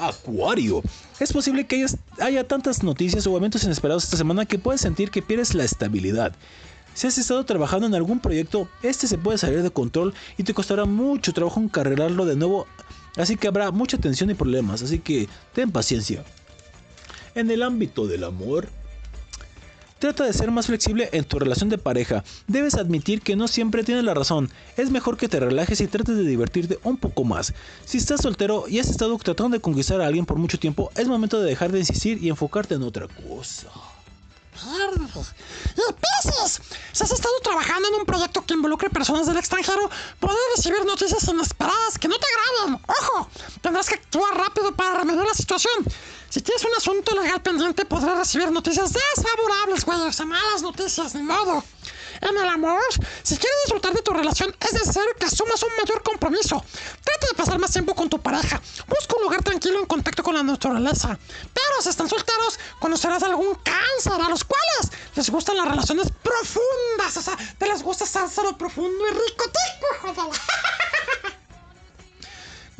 [0.00, 0.82] Acuario.
[1.18, 1.86] Es posible que
[2.20, 6.32] haya tantas noticias o eventos inesperados esta semana que puedes sentir que pierdes la estabilidad.
[6.94, 10.54] Si has estado trabajando en algún proyecto, este se puede salir de control y te
[10.54, 12.66] costará mucho trabajo encarrilarlo de nuevo,
[13.16, 16.24] así que habrá mucha tensión y problemas, así que ten paciencia.
[17.34, 18.68] En el ámbito del amor,
[20.00, 22.24] Trata de ser más flexible en tu relación de pareja.
[22.46, 24.48] Debes admitir que no siempre tienes la razón.
[24.78, 27.52] Es mejor que te relajes y trates de divertirte un poco más.
[27.84, 31.06] Si estás soltero y has estado tratando de conquistar a alguien por mucho tiempo, es
[31.06, 33.68] momento de dejar de insistir y enfocarte en otra cosa.
[35.76, 36.60] Y Pisces,
[36.92, 41.26] si has estado trabajando en un proyecto que involucre personas del extranjero, podrás recibir noticias
[41.28, 42.82] inesperadas que no te agraden.
[42.86, 43.28] ¡Ojo!
[43.60, 45.84] Tendrás que actuar rápido para remediar la situación.
[46.28, 50.00] Si tienes un asunto legal pendiente, podrás recibir noticias desfavorables, güey.
[50.00, 51.64] O sea, malas noticias, ni modo.
[52.20, 52.82] En el amor,
[53.22, 56.62] si quieres disfrutar de tu relación, es necesario que asumas un mayor compromiso.
[57.02, 58.60] Trata de pasar más tiempo con tu pareja.
[58.88, 61.18] Busca un lugar tranquilo en contacto con la naturaleza.
[61.54, 67.16] Pero si están solteros, conocerás algún cáncer a los cuales les gustan las relaciones profundas.
[67.16, 69.44] O sea, te les gusta sánsaro profundo y rico.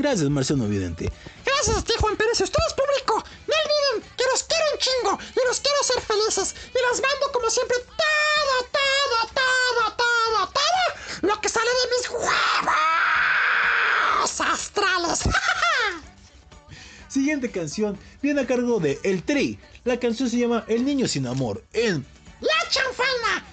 [0.01, 1.12] Gracias, Marciano Vidente.
[1.44, 2.40] Gracias a ti, Juan Pérez.
[2.40, 6.55] Ustedes, público, no olviden que los quiero un chingo y los quiero hacer felices.
[6.70, 12.09] Y los mando, como siempre, todo, todo, todo, todo, todo lo que sale de mis
[12.09, 12.31] huevos
[14.40, 15.20] astrales.
[17.09, 19.59] Siguiente canción viene a cargo de El Tri.
[19.85, 22.06] La canción se llama El Niño Sin Amor en
[22.40, 23.44] La Chanfana.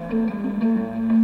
[0.00, 1.21] ¡Corta!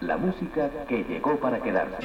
[0.00, 1.96] La música que llegó para quedarse.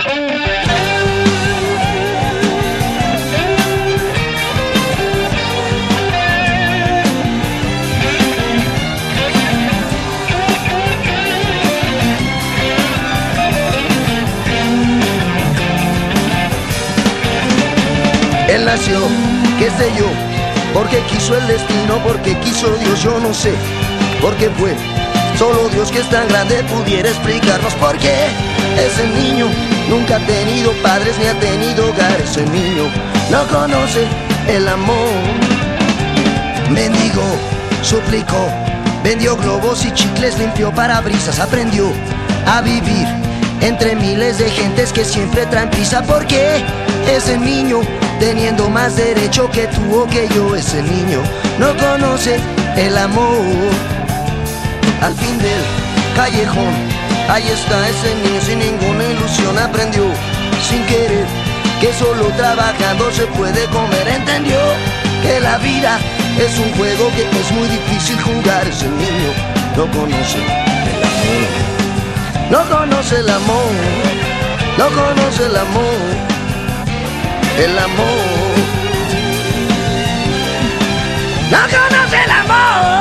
[18.47, 18.99] Él nació,
[19.59, 20.05] qué sé yo,
[20.73, 23.51] porque quiso el destino, porque quiso Dios, yo no sé,
[24.21, 24.73] porque fue
[25.37, 28.25] Solo Dios que es tan grande pudiera explicarnos por qué
[28.75, 29.47] ese niño
[29.87, 32.19] nunca ha tenido padres ni ha tenido hogar.
[32.19, 32.85] Ese niño
[33.29, 34.07] no conoce
[34.47, 35.11] el amor.
[36.71, 37.37] Mendigó,
[37.83, 38.49] suplicó,
[39.03, 41.85] vendió globos y chicles, limpió parabrisas, aprendió
[42.47, 43.07] a vivir
[43.61, 46.01] entre miles de gentes que siempre traen prisa.
[46.01, 46.63] Porque
[47.15, 47.81] ese niño,
[48.19, 51.21] teniendo más derecho que tú o que yo, ese niño
[51.59, 52.39] no conoce
[52.75, 53.96] el amor.
[55.01, 55.63] Al fin del
[56.15, 56.73] callejón,
[57.29, 60.03] ahí está ese niño sin ninguna ilusión, aprendió
[60.67, 61.25] sin querer
[61.79, 64.57] que solo trabajando se puede comer, entendió
[65.21, 65.99] que la vida
[66.39, 69.33] es un juego que es muy difícil jugar, ese niño
[69.77, 71.77] no conoce el amor.
[72.49, 73.71] No conoce el amor,
[74.77, 75.99] no conoce el amor,
[77.59, 78.57] el amor.
[81.51, 82.96] No conoce el amor.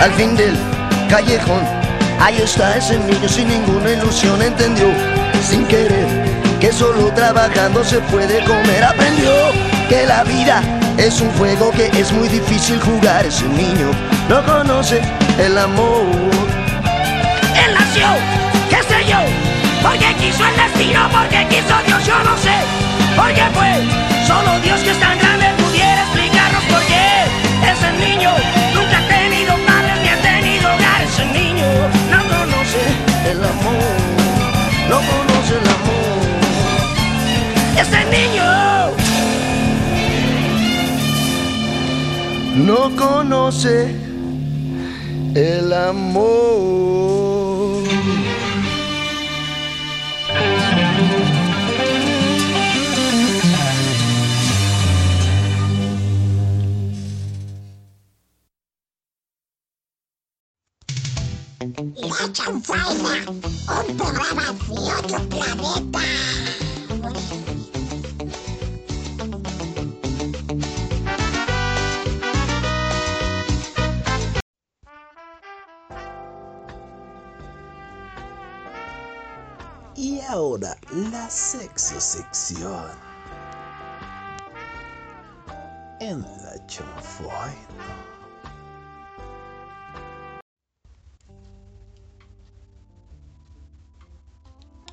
[0.00, 0.56] Al fin del
[1.08, 1.62] callejón,
[2.20, 4.86] ahí está ese niño sin ninguna ilusión, entendió.
[5.42, 6.06] Sin querer
[6.60, 9.32] que solo trabajando se puede comer, aprendió
[9.88, 10.62] que la vida
[10.98, 13.90] es un juego que es muy difícil jugar, ese niño
[14.28, 15.00] no conoce
[15.38, 16.04] el amor.
[17.54, 18.06] Él nació,
[18.70, 19.18] qué sé yo,
[19.82, 22.56] porque quiso el destino, porque quiso Dios, yo no sé,
[23.16, 25.25] porque fue solo Dios que es tan
[42.66, 43.94] no conoce
[45.36, 47.05] el amor.
[81.26, 82.86] La sexo sección.
[85.98, 87.56] En la chanfaina.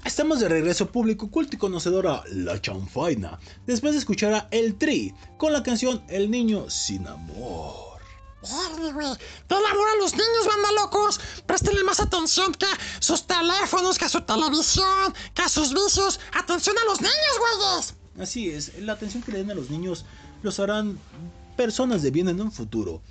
[0.04, 5.14] Estamos de regreso público culto y conocedora La Chanfaina, después de escuchar a El Tri
[5.38, 7.93] con la canción El Niño Sin Amor.
[8.44, 9.08] Verde, güey.
[9.08, 11.20] Del amor a los niños, banda locos.
[11.46, 16.20] Préstenle más atención que a sus teléfonos, que a su televisión, que a sus vicios.
[16.34, 17.96] Atención a los niños, güeyes.
[18.20, 20.06] Así es, la atención que le den a los niños
[20.44, 21.00] los harán
[21.58, 23.02] personas de bien en un futuro.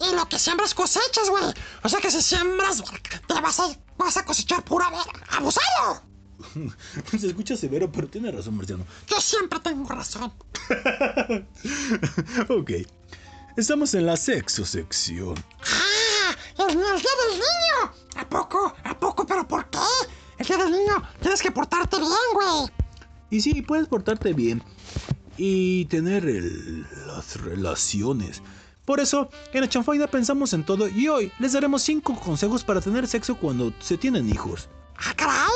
[0.00, 1.44] Y lo que siembras cosechas, güey.
[1.82, 2.82] O sea que si siembras,
[3.26, 6.02] te vas a, vas a cosechar pura ver- abusado.
[7.18, 8.86] Se escucha severo, pero tiene razón, Marciano.
[9.06, 10.32] Yo siempre tengo razón.
[12.48, 12.70] Ok.
[13.60, 15.34] Estamos en la sexo sección.
[15.64, 16.34] ¡Ah!
[16.58, 17.92] ¡El, el día del niño!
[18.16, 18.74] ¿A poco?
[18.84, 19.26] ¿A poco?
[19.26, 19.78] ¿Pero por qué?
[20.38, 22.70] El día del niño tienes que portarte bien, güey.
[23.28, 24.62] Y sí, puedes portarte bien
[25.36, 28.40] y tener el- las relaciones.
[28.86, 32.80] Por eso, en la chanfaina pensamos en todo y hoy les daremos 5 consejos para
[32.80, 34.70] tener sexo cuando se tienen hijos.
[34.96, 35.50] ¡Ah, caray!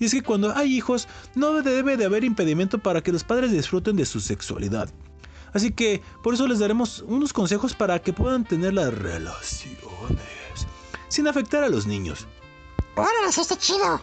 [0.00, 1.06] Y es que cuando hay hijos,
[1.36, 4.90] no debe de haber impedimento para que los padres disfruten de su sexualidad.
[5.52, 9.78] Así que por eso les daremos unos consejos para que puedan tener las relaciones
[11.08, 12.26] sin afectar a los niños.
[12.94, 14.00] ¡Órale, eso está chido!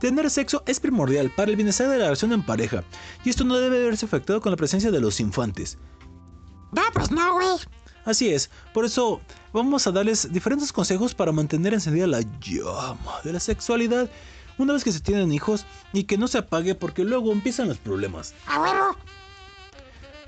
[0.00, 2.84] Tener sexo es primordial para el bienestar de la relación en pareja,
[3.24, 5.78] y esto no debe verse afectado con la presencia de los infantes.
[6.72, 7.48] No, pues no, güey.
[8.04, 9.20] Así es, por eso
[9.52, 14.08] vamos a darles diferentes consejos para mantener encendida la llama de la sexualidad
[14.56, 17.78] una vez que se tienen hijos y que no se apague porque luego empiezan los
[17.78, 18.34] problemas.
[18.46, 18.96] ¡A huevo!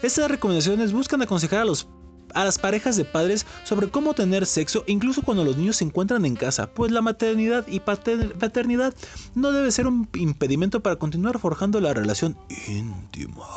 [0.03, 1.89] Estas recomendaciones buscan aconsejar a los
[2.33, 6.25] a las parejas de padres sobre cómo tener sexo incluso cuando los niños se encuentran
[6.25, 8.95] en casa, pues la maternidad y pater- paternidad
[9.35, 13.49] no debe ser un impedimento para continuar forjando la relación íntima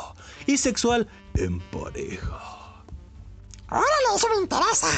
[0.46, 2.82] y sexual en pareja.
[3.70, 4.88] ¡Órale, eso me interesa!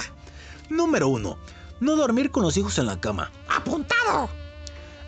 [0.70, 1.36] Número 1.
[1.80, 3.30] No dormir con los hijos en la cama.
[3.54, 4.30] ¡Apuntado!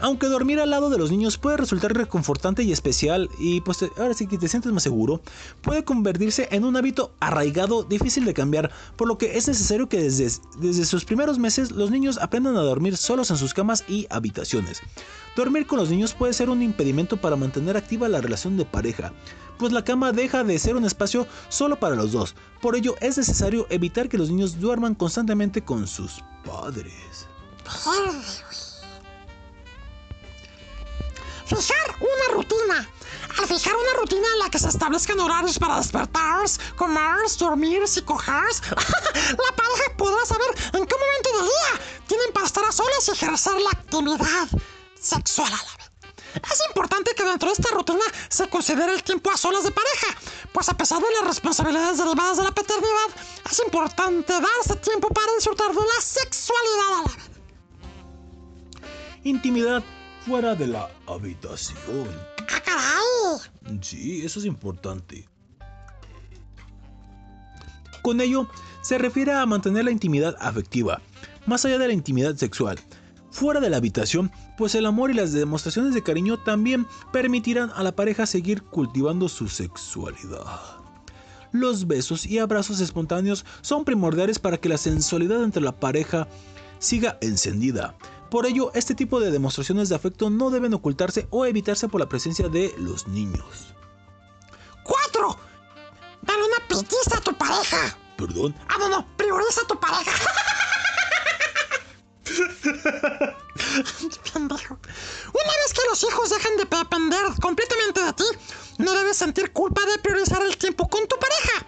[0.01, 4.15] Aunque dormir al lado de los niños puede resultar reconfortante y especial y pues ahora
[4.15, 5.20] sí que te sientes más seguro,
[5.61, 10.01] puede convertirse en un hábito arraigado difícil de cambiar, por lo que es necesario que
[10.01, 14.07] desde, desde sus primeros meses los niños aprendan a dormir solos en sus camas y
[14.11, 14.81] habitaciones.
[15.35, 19.12] Dormir con los niños puede ser un impedimento para mantener activa la relación de pareja,
[19.59, 22.37] pues la cama deja de ser un espacio solo para los dos.
[22.61, 27.27] Por ello es necesario evitar que los niños duerman constantemente con sus padres.
[31.49, 32.89] Fijar una rutina.
[33.39, 36.45] Al fijar una rutina en la que se establezcan horarios para despertar,
[36.77, 38.35] comer, dormir y coger,
[38.75, 43.12] la pareja podrá saber en qué momento del día tienen para estar a solas y
[43.12, 44.49] ejercer la actividad
[45.01, 45.91] sexual a la vez.
[46.53, 50.19] Es importante que dentro de esta rutina se considere el tiempo a solas de pareja,
[50.53, 53.09] pues a pesar de las responsabilidades derivadas de la paternidad,
[53.51, 57.31] es importante darse tiempo para disfrutar de la sexualidad a la vez.
[59.25, 59.83] Intimidad
[60.29, 62.07] fuera de la habitación.
[62.55, 63.81] ¡Ah, caray!
[63.81, 65.27] Sí, eso es importante.
[68.03, 68.47] Con ello,
[68.83, 71.01] se refiere a mantener la intimidad afectiva,
[71.47, 72.79] más allá de la intimidad sexual,
[73.31, 77.83] fuera de la habitación, pues el amor y las demostraciones de cariño también permitirán a
[77.83, 80.61] la pareja seguir cultivando su sexualidad.
[81.53, 86.29] Los besos y abrazos espontáneos son primordiales para que la sensualidad entre la pareja
[86.81, 87.95] siga encendida.
[88.31, 92.09] Por ello, este tipo de demostraciones de afecto no deben ocultarse o evitarse por la
[92.09, 93.75] presencia de los niños.
[94.83, 95.39] ¡Cuatro!
[96.23, 97.97] Dale una pitiza a tu pareja.
[98.17, 98.55] ¿Perdón?
[98.69, 100.13] Ah, no, no, prioriza a tu pareja.
[104.33, 104.79] Pendejo.
[105.33, 108.25] Una vez que los hijos dejan de depender completamente de ti,
[108.79, 111.67] no debes sentir culpa de priorizar el tiempo con tu pareja.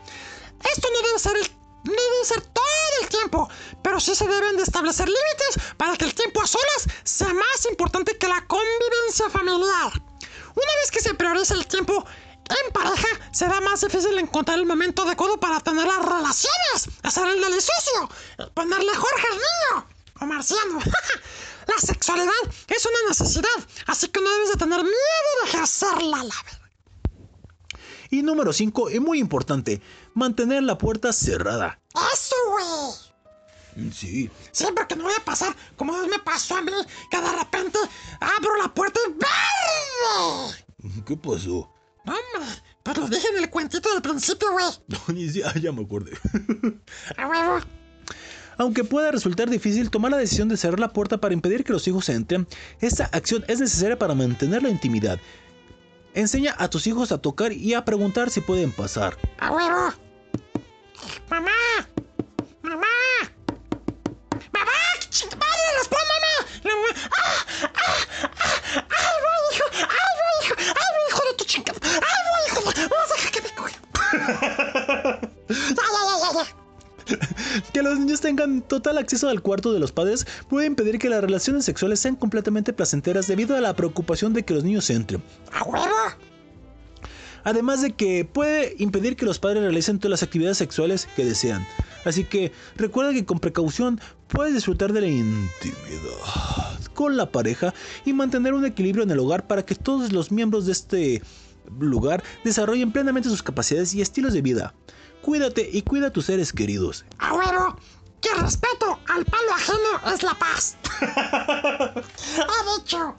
[0.75, 1.51] Esto no debe ser el-
[1.85, 2.65] no debe ser todo
[3.03, 3.49] el tiempo,
[3.83, 7.67] pero sí se deben de establecer límites para que el tiempo a solas sea más
[7.69, 9.93] importante que la convivencia familiar.
[10.55, 12.05] Una vez que se prioriza el tiempo
[12.49, 17.41] en pareja, será más difícil encontrar el momento adecuado para tener las relaciones, hacer el
[17.41, 18.11] delicioso,
[18.55, 19.89] ponerle Jorge al niño
[20.21, 20.79] o marciano.
[21.67, 22.33] la sexualidad
[22.69, 26.35] es una necesidad, así que no debes de tener miedo de ejercerla la.
[28.11, 29.81] Y número 5, y muy importante,
[30.15, 31.81] mantener la puerta cerrada.
[31.95, 33.93] ¡Eso, güey!
[33.93, 36.73] Sí, Sí, porque no voy a pasar como me pasó a mí,
[37.11, 37.79] que de repente
[38.21, 41.03] abro la puerta y ¡verde!
[41.07, 41.71] ¿qué pasó?
[42.05, 42.15] No,
[42.83, 45.43] pues lo dije en el cuentito del principio, güey.
[45.45, 46.13] Ah, ya me acordé.
[47.17, 47.61] A huevo.
[48.59, 51.87] Aunque pueda resultar difícil tomar la decisión de cerrar la puerta para impedir que los
[51.89, 52.47] hijos entren,
[52.81, 55.19] esta acción es necesaria para mantener la intimidad.
[56.15, 59.17] Enseña a tus hijos a tocar y a preguntar si pueden pasar.
[59.39, 59.93] ¡A huevo!
[61.29, 61.53] ¡Mamá!
[62.63, 62.87] ¡Mamá!
[64.53, 64.73] ¡Mamá!
[65.01, 65.61] ¡Qué chingada madre!
[66.65, 67.45] La mamá, ¡Ah!
[67.63, 67.97] ¡Ah!
[68.39, 68.57] ¡Ah!
[68.75, 69.67] ¡Ay, voy, hijo!
[69.73, 70.55] ¡Ay, voy, hijo!
[70.59, 71.79] ¡Ay, voy, hijo de tu chingada!
[71.83, 72.89] ¡Ay, voy, hijo de...
[72.89, 73.79] ¡Vamos a dejar que me coja!
[75.49, 76.60] ¡Ya, ya, ya, ya, ya!
[77.73, 81.21] Que los niños tengan total acceso al cuarto de los padres puede impedir que las
[81.21, 85.23] relaciones sexuales sean completamente placenteras debido a la preocupación de que los niños entren.
[85.53, 85.87] ¡A huevo!
[87.45, 91.67] Además de que puede impedir que los padres realicen todas las actividades sexuales que desean.
[92.05, 97.73] Así que recuerda que con precaución puedes disfrutar de la intimidad con la pareja
[98.05, 101.23] y mantener un equilibrio en el hogar para que todos los miembros de este
[101.79, 104.75] lugar desarrollen plenamente sus capacidades y estilos de vida.
[105.23, 107.05] Cuídate y cuida a tus seres queridos.
[107.19, 107.77] ¡A huevo!
[108.21, 110.77] ¡Que respeto al palo ajeno es la paz!
[111.01, 113.17] ¡Ha dicho!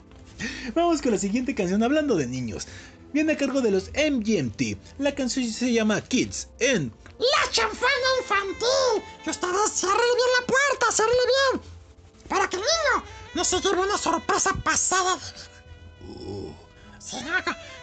[0.74, 2.66] Vamos con la siguiente canción hablando de niños.
[3.12, 4.78] Viene a cargo de los MGMT.
[4.98, 9.02] La canción se llama Kids en ¡La chanfana infantil!
[9.22, 11.14] Que ustedes cierren bien la puerta, cierren
[11.52, 11.62] bien.
[12.28, 13.04] Para que el niño
[13.34, 15.18] no se lleve una sorpresa pasada.
[16.08, 16.52] Uh.
[16.98, 17.16] Sí,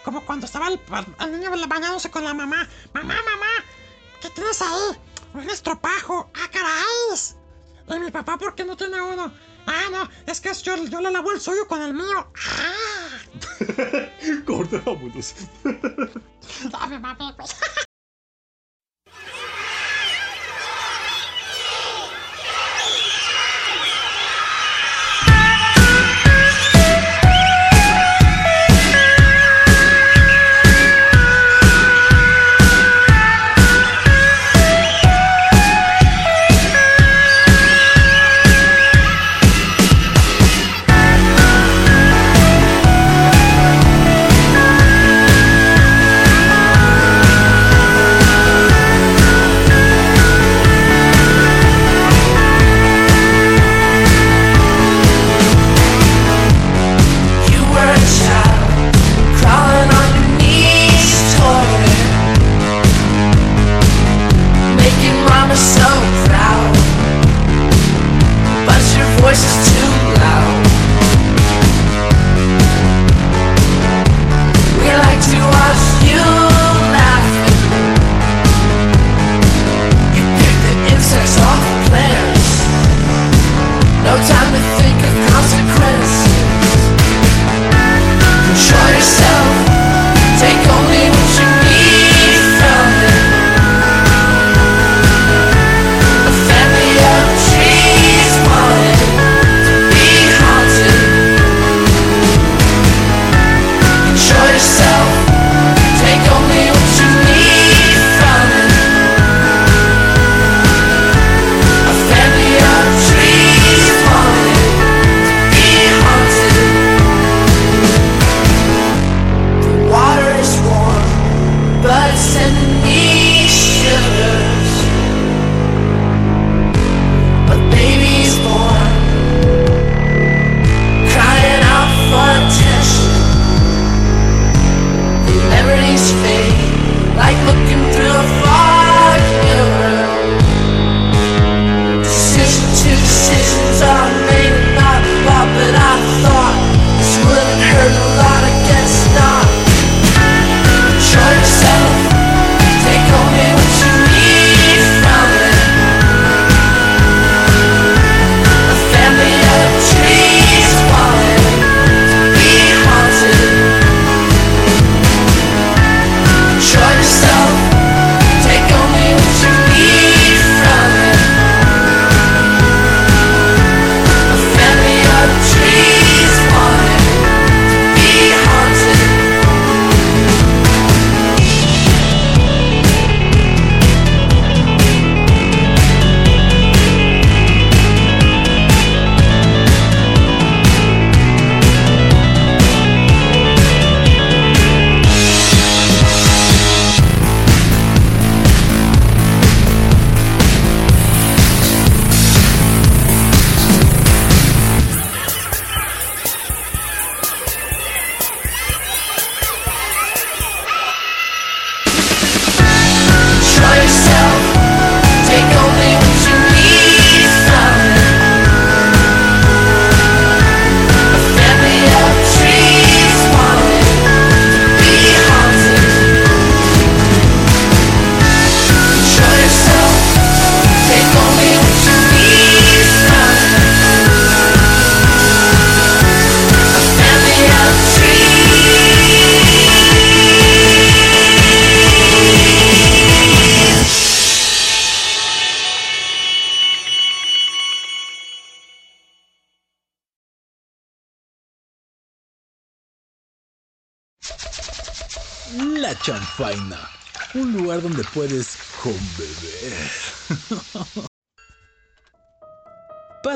[0.03, 0.79] como cuando estaba el,
[1.19, 2.67] el niño bañándose con la mamá.
[2.93, 3.65] ¡Mamá, mamá!
[4.21, 4.97] ¿Qué tienes ahí?
[5.33, 6.29] Un estropajo.
[6.35, 7.97] ¡Ah, caray!
[7.97, 9.31] ¿Y mi papá por qué no tiene uno?
[9.65, 12.31] Ah, no, es que yo, yo le lavo el suyo con el mío.
[12.35, 13.19] ¡Ah!
[14.45, 15.35] Corta, vámonos.
[16.71, 17.35] Dame, mami.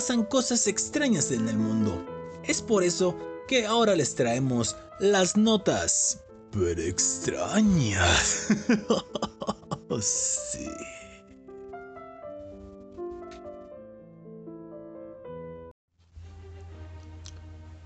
[0.03, 2.05] Pasan cosas extrañas en el mundo.
[2.43, 3.17] Es por eso
[3.47, 6.19] que ahora les traemos las notas
[6.51, 8.49] pero extrañas.
[10.01, 10.67] sí.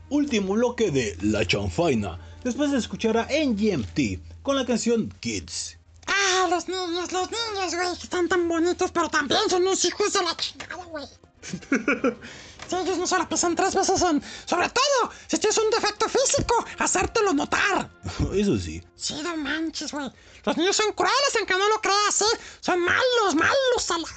[0.10, 2.20] Último bloque de La Chanfaina.
[2.44, 5.78] Después de escuchar a NGMT con la canción Kids.
[6.08, 10.24] Ah, los niños, los niños, güey, están tan bonitos, pero también son unos hijos de
[10.24, 11.06] la chingada, güey.
[12.70, 14.22] Si ellos no se la piensan tres veces en...
[14.46, 17.90] Sobre todo, si tienes un defecto físico, hacértelo notar.
[18.34, 18.84] Eso sí.
[18.96, 20.12] Sí, no manches, güey.
[20.44, 22.40] Los niños son crueles, aunque no lo creas, ¿eh?
[22.60, 23.92] Son malos, malos.
[23.92, 24.08] a la-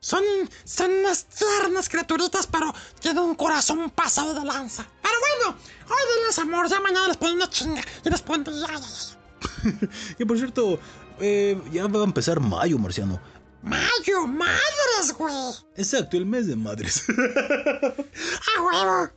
[0.00, 0.24] Son,
[0.64, 4.84] son unas tiernas criaturitas, pero tienen un corazón pasado de lanza.
[5.00, 7.82] Pero bueno, hoy denles amor, ya mañana les ponen una chinga.
[8.04, 8.44] Y les ponen...
[8.46, 9.88] Ya, ya, ya.
[10.18, 10.80] Que por cierto,
[11.20, 13.20] eh, ya va a empezar mayo, marciano.
[13.62, 14.26] ¡Mayo!
[14.26, 15.34] ¡Madres, güey!
[15.76, 17.04] Exacto, el mes de madres.
[18.56, 19.10] ¡A huevo!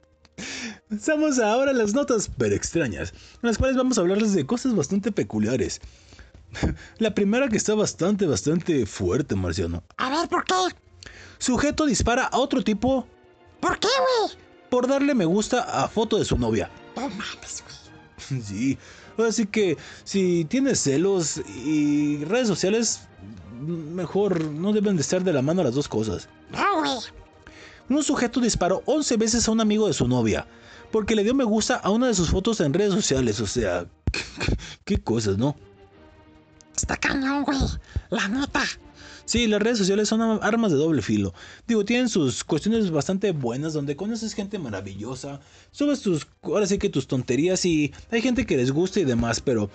[0.89, 4.75] Pasamos ahora a las notas pero extrañas, en las cuales vamos a hablarles de cosas
[4.75, 5.81] bastante peculiares.
[6.99, 9.83] La primera que está bastante, bastante fuerte, Marciano.
[9.97, 10.53] A ver, ¿por qué?
[11.37, 13.07] Sujeto dispara a otro tipo
[13.59, 14.37] ¿Por qué, güey?
[14.69, 16.69] por darle me gusta a foto de su novia.
[16.95, 17.75] No mames, güey.
[18.43, 18.77] Sí,
[19.17, 23.01] así que si tienes celos y redes sociales,
[23.61, 26.29] mejor no deben de estar de la mano las dos cosas.
[26.51, 26.99] No, güey.
[27.87, 30.47] Un sujeto disparó 11 veces a un amigo de su novia
[30.91, 33.39] porque le dio me gusta a una de sus fotos en redes sociales.
[33.41, 33.85] O sea,
[34.85, 35.55] qué cosas, ¿no?
[36.75, 37.57] Está cañón, güey.
[38.09, 38.63] La neta.
[39.25, 41.33] Sí, las redes sociales son armas de doble filo.
[41.67, 45.41] Digo, tienen sus cuestiones bastante buenas donde conoces gente maravillosa,
[45.71, 49.41] subes tus, ahora sí que tus tonterías y hay gente que les gusta y demás,
[49.41, 49.69] pero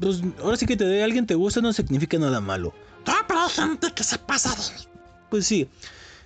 [0.00, 2.74] pues ahora sí que te de alguien te gusta no significa nada malo.
[3.06, 4.88] No, pero hay gente que se pasa de...
[5.30, 5.68] Pues sí,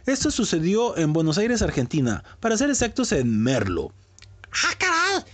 [0.06, 3.92] esto sucedió en Buenos Aires, Argentina, para ser exactos en Merlo.
[4.52, 5.24] ¡Ah, caray!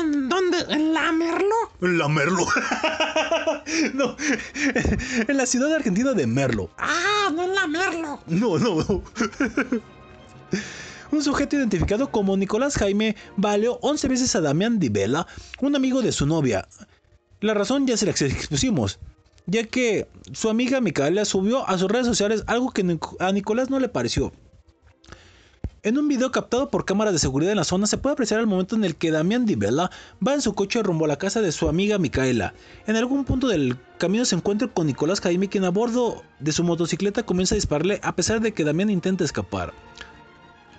[0.00, 0.58] ¿En dónde?
[0.68, 1.54] ¿En la Merlo?
[1.80, 2.46] La Merlo.
[3.94, 4.16] no,
[5.28, 6.70] en la ciudad argentina de Merlo.
[6.78, 8.20] ¡Ah, no en la Merlo!
[8.26, 9.02] No, no, no.
[11.10, 15.26] Un sujeto identificado como Nicolás Jaime baleó 11 veces a Damián Di Bella,
[15.60, 16.66] un amigo de su novia.
[17.40, 18.98] La razón ya se la expusimos,
[19.46, 23.80] ya que su amiga Micaela subió a sus redes sociales algo que a Nicolás no
[23.80, 24.32] le pareció.
[25.84, 28.46] En un video captado por cámaras de seguridad en la zona se puede apreciar el
[28.46, 29.90] momento en el que Damián Di Bella
[30.24, 32.54] va en su coche rumbo a la casa de su amiga Micaela.
[32.86, 36.62] En algún punto del camino se encuentra con Nicolás Jaime quien a bordo de su
[36.62, 39.72] motocicleta comienza a dispararle a pesar de que Damián intenta escapar.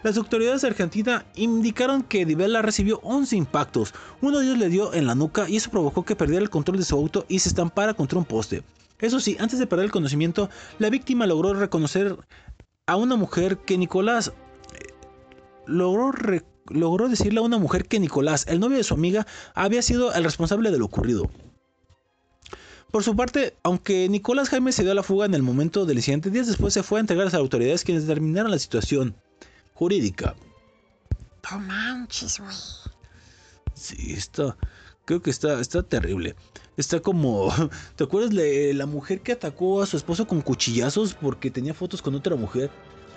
[0.03, 4.67] Las autoridades de Argentina indicaron que Di Bella recibió 11 impactos, uno de ellos le
[4.67, 7.39] dio en la nuca y eso provocó que perdiera el control de su auto y
[7.39, 8.63] se estampara contra un poste.
[8.99, 12.17] Eso sí, antes de perder el conocimiento, la víctima logró reconocer
[12.85, 14.33] a una mujer que Nicolás
[14.73, 14.93] eh,
[15.67, 16.11] logró,
[16.67, 20.25] logró decirle a una mujer que Nicolás, el novio de su amiga, había sido el
[20.25, 21.29] responsable de lo ocurrido.
[22.91, 25.97] Por su parte, aunque Nicolás Jaime se dio a la fuga en el momento del
[25.97, 29.15] incidente, días después se fue a entregar a las autoridades quienes determinaron la situación
[29.73, 30.35] jurídica.
[31.51, 32.55] No manches, güey.
[33.73, 34.55] Sí, está.
[35.05, 36.35] Creo que está, está terrible.
[36.77, 37.53] Está como.
[37.95, 42.01] ¿Te acuerdas de la mujer que atacó a su esposo con cuchillazos porque tenía fotos
[42.01, 42.71] con otra mujer?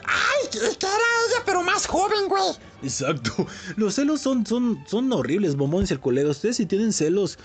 [0.05, 2.53] ¡Ay, que era ella, pero más joven, güey!
[2.83, 3.47] Exacto.
[3.77, 6.31] Los celos son, son, son horribles, bombones y el colega.
[6.31, 7.39] Ustedes si tienen celos.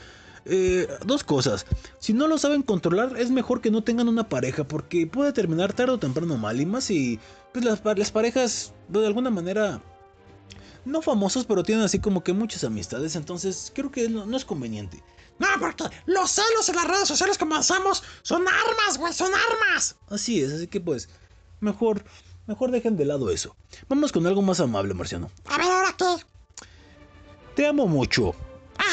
[0.45, 1.65] Eh, dos cosas.
[1.99, 4.63] Si no lo saben controlar, es mejor que no tengan una pareja.
[4.63, 6.59] Porque puede terminar tarde o temprano mal.
[6.59, 7.19] Y más si
[7.53, 9.81] pues, las, las parejas, de alguna manera.
[10.83, 13.15] No famosos, pero tienen así como que muchas amistades.
[13.15, 15.03] Entonces creo que no, no es conveniente.
[15.37, 19.95] No, porque los celos en las redes sociales, como decíamos, son armas, güey, son armas.
[20.09, 21.09] Así es, así que pues.
[21.59, 22.03] Mejor.
[22.47, 23.55] Mejor dejen de lado eso.
[23.87, 25.29] Vamos con algo más amable, Marciano.
[25.45, 26.65] A ver, ¿ahora qué?
[27.55, 28.35] Te amo mucho.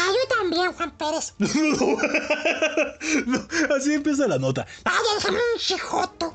[0.09, 1.35] Ah, yo también, Juan Pérez.
[3.27, 4.67] No, así empieza la nota.
[4.85, 6.35] ¡Ay, déjame un chijoto!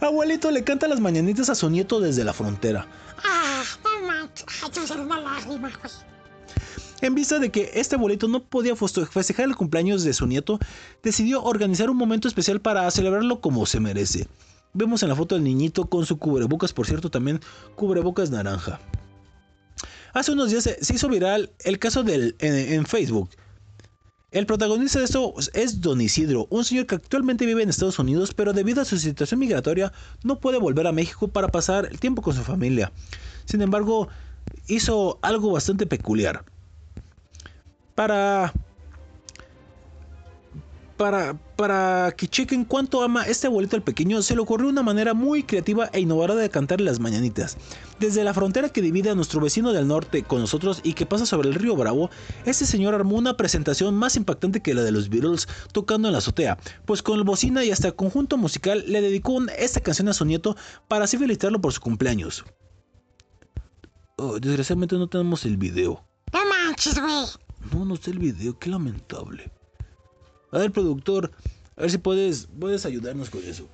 [0.00, 2.86] Abuelito le canta las mañanitas a su nieto desde la frontera.
[3.24, 4.46] ¡Ah, no manches!
[4.62, 5.92] ¡Ay, se me salió una lágrima, güey!
[7.00, 10.58] En vista de que este abuelito no podía festejar el cumpleaños de su nieto,
[11.02, 14.26] decidió organizar un momento especial para celebrarlo como se merece.
[14.72, 17.40] Vemos en la foto al niñito con su cubrebocas, por cierto, también
[17.76, 18.80] cubrebocas naranja.
[20.12, 23.30] Hace unos días se hizo viral el caso del, en, en Facebook.
[24.30, 28.34] El protagonista de esto es Don Isidro, un señor que actualmente vive en Estados Unidos,
[28.34, 29.90] pero debido a su situación migratoria
[30.22, 32.92] no puede volver a México para pasar el tiempo con su familia.
[33.46, 34.08] Sin embargo,
[34.66, 36.44] hizo algo bastante peculiar.
[37.94, 38.52] Para
[40.98, 45.14] para, para que chequen cuánto ama este abuelito al pequeño, se le ocurrió una manera
[45.14, 47.56] muy creativa e innovadora de cantar las mañanitas.
[48.00, 51.24] Desde la frontera que divide a nuestro vecino del norte con nosotros y que pasa
[51.24, 52.10] sobre el río Bravo,
[52.44, 56.18] este señor armó una presentación más impactante que la de los Beatles tocando en la
[56.18, 60.12] azotea, pues con el bocina y hasta el conjunto musical le dedicó esta canción a
[60.12, 60.56] su nieto
[60.88, 62.44] para así felicitarlo por su cumpleaños.
[64.16, 66.04] Oh, desgraciadamente no tenemos el video.
[66.32, 67.24] No manches, güey.
[67.72, 69.52] No, no sé el video, qué lamentable.
[70.50, 71.30] A ver, productor,
[71.76, 73.68] a ver si puedes, puedes ayudarnos con eso.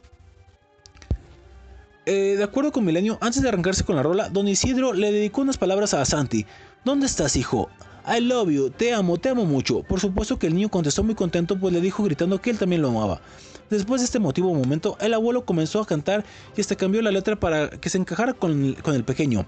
[2.07, 5.41] Eh, de acuerdo con Milenio, antes de arrancarse con la rola, Don Isidro le dedicó
[5.41, 6.45] unas palabras a Santi.
[6.85, 7.71] ¿Dónde estás, hijo?
[8.07, 9.83] I love you, te amo, te amo mucho.
[9.83, 12.83] Por supuesto que el niño contestó muy contento, pues le dijo gritando que él también
[12.83, 13.23] lo amaba.
[13.71, 16.23] Después de este emotivo momento, el abuelo comenzó a cantar
[16.55, 19.47] y hasta cambió la letra para que se encajara con el, con el pequeño.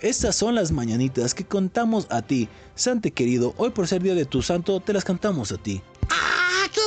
[0.00, 2.48] Estas son las mañanitas que contamos a ti.
[2.74, 5.82] Santi querido, hoy por ser día de tu santo, te las cantamos a ti.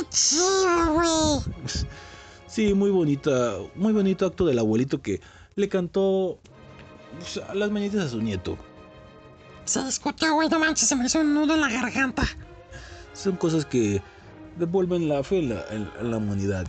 [0.01, 1.87] ¡Ah, qué chido, güey!
[2.47, 5.21] Sí, muy bonita, muy bonito acto del abuelito que
[5.55, 6.37] le cantó
[7.17, 8.57] pues, a las mañanitas a su nieto.
[9.63, 12.23] Se discutió, güey, no manches, se me hizo un nudo en la garganta.
[13.13, 14.01] Son cosas que
[14.57, 15.65] devuelven la fe en la,
[16.01, 16.67] la humanidad.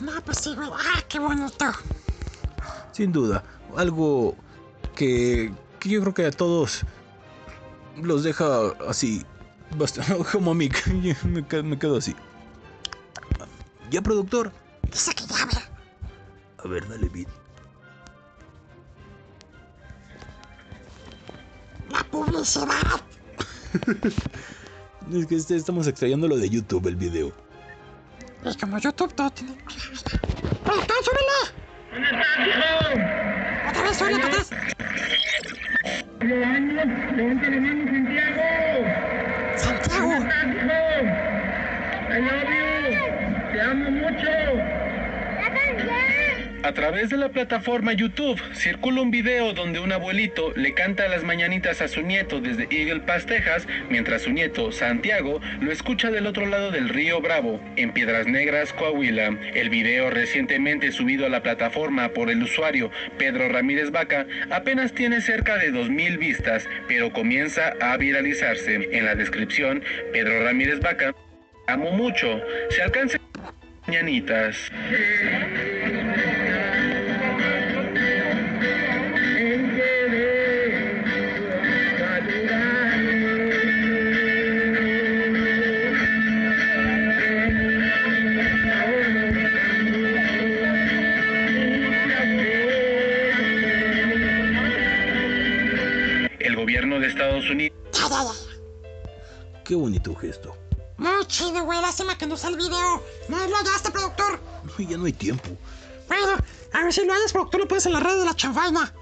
[0.00, 0.70] No, pues sí, güey.
[0.72, 1.66] ¡Ah, qué bonito!
[2.92, 3.44] Sin duda,
[3.76, 4.34] algo
[4.94, 6.86] que, que yo creo que a todos
[8.02, 9.26] los deja así,
[9.76, 12.14] bastante, como a mí, que me, quedo- me quedo así.
[13.90, 14.52] ¿Ya, productor?
[14.90, 15.64] Dice que ya, güey.
[16.64, 17.28] A ver, dale beat.
[21.90, 23.00] La publicidad.
[25.12, 27.32] Es que este- estamos extrayendo lo de YouTube, el video.
[28.44, 29.54] Y como YouTube todo tiene...
[30.64, 32.10] ¡Productor, súbele!
[33.70, 34.50] ¡Otra vez, súbele, otra vez!
[36.20, 38.42] Levanta la mano, Santiago.
[39.96, 40.26] You.
[43.52, 44.85] Te amo mucho.
[46.66, 51.22] A través de la plataforma YouTube circula un video donde un abuelito le canta las
[51.22, 56.26] mañanitas a su nieto desde Eagle Pass, Texas, mientras su nieto, Santiago, lo escucha del
[56.26, 59.38] otro lado del río Bravo, en Piedras Negras, Coahuila.
[59.54, 65.20] El video recientemente subido a la plataforma por el usuario Pedro Ramírez Vaca apenas tiene
[65.20, 68.88] cerca de 2.000 vistas, pero comienza a viralizarse.
[68.90, 71.14] En la descripción, Pedro Ramírez Vaca,
[71.68, 72.40] amo mucho,
[72.70, 73.18] se alcanza
[73.86, 74.70] mañanitas.
[96.38, 97.76] El gobierno de Estados Unidos.
[99.64, 100.65] Qué bonito gesto.
[100.98, 101.80] Muy chido, güey.
[101.80, 103.02] Lástima que no sale el video.
[103.28, 104.40] No lo hallaste, productor.
[104.78, 105.48] Uy, ya no hay tiempo.
[106.08, 106.36] Bueno,
[106.72, 107.60] a ver si lo hallas, productor.
[107.60, 108.94] Lo pones en la red de la chanfaina.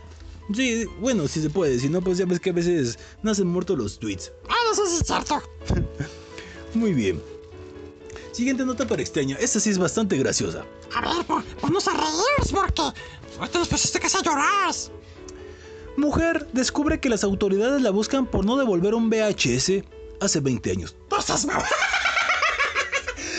[0.54, 1.78] Sí, bueno, si se puede.
[1.78, 4.32] Si no, pues ya ves que a veces nacen muertos los tweets.
[4.48, 5.42] Ah, eso sí es cierto.
[6.74, 7.22] Muy bien.
[8.32, 9.36] Siguiente nota para extraña.
[9.38, 10.64] Esta sí es bastante graciosa.
[10.94, 12.82] A ver, pon- ponnos a reír, porque
[13.38, 14.74] ahorita nos pusiste casi a llorar.
[15.96, 19.84] Mujer descubre que las autoridades la buscan por no devolver un VHS
[20.20, 20.96] hace 20 años.
[21.14, 21.64] Pues es mamá.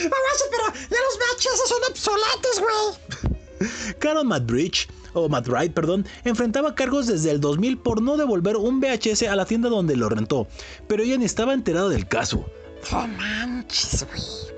[0.03, 3.95] Mamá, pero ya los VHS son obsoletos, güey.
[3.99, 9.23] Carol Madbridge, o Madbride, perdón, enfrentaba cargos desde el 2000 por no devolver un VHS
[9.23, 10.47] a la tienda donde lo rentó,
[10.88, 12.45] pero ella ni estaba enterada del caso.
[12.91, 14.55] No manches, güey.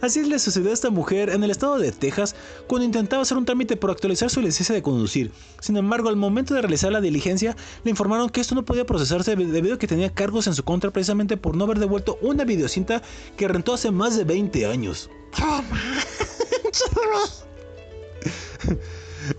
[0.00, 2.34] Así le sucedió a esta mujer en el estado de Texas
[2.66, 5.30] cuando intentaba hacer un trámite por actualizar su licencia de conducir.
[5.60, 9.36] Sin embargo, al momento de realizar la diligencia, le informaron que esto no podía procesarse
[9.36, 13.02] debido a que tenía cargos en su contra precisamente por no haber devuelto una videocinta
[13.36, 15.10] que rentó hace más de 20 años.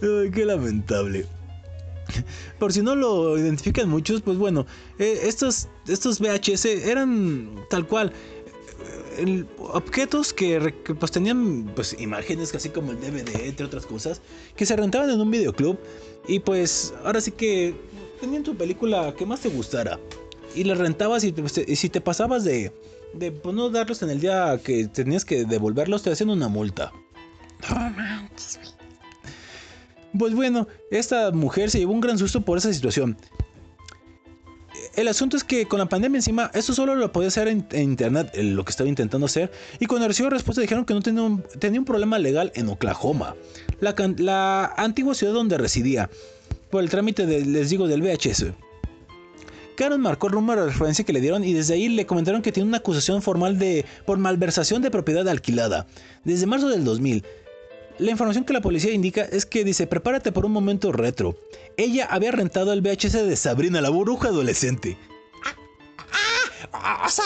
[0.02, 1.26] Ay, qué lamentable.
[2.58, 4.66] Por si no lo identifican muchos, pues bueno,
[4.98, 8.12] eh, estos, estos VHS eran tal cual.
[9.20, 14.22] El- objetos que, pues tenían pues imágenes casi como el DVD entre otras cosas
[14.56, 15.78] que se rentaban en un videoclub
[16.28, 17.76] y pues ahora sí que
[18.20, 20.00] tenían tu película que más te gustara
[20.56, 22.72] y la rentabas y, pues, te- y si te pasabas de
[23.14, 26.92] de pues, no darlos en el día que tenías que devolverlos te hacían una multa
[30.18, 33.16] pues bueno, esta mujer se llevó un gran susto por esa situación.
[34.96, 38.32] El asunto es que con la pandemia encima, esto solo lo podía hacer en, internet,
[38.34, 39.52] eh, lo que estaba intentando hacer.
[39.80, 43.36] Y cuando recibió respuesta dijeron que no tenía un, problema legal en Oklahoma,
[43.80, 46.10] la, antigua ciudad donde residía,
[46.70, 48.48] por el trámite les digo, del VHS.
[49.80, 52.52] Karen marcó el número de referencia que le dieron y desde ahí le comentaron que
[52.52, 55.88] tiene una acusación formal de por malversación de propiedad alquilada.
[56.26, 57.24] Desde marzo del 2000.
[58.00, 61.36] La información que la policía indica es que dice, prepárate por un momento retro.
[61.76, 64.98] Ella había rentado el VHS de Sabrina, la burbuja adolescente.
[66.72, 67.26] Ah, O sea,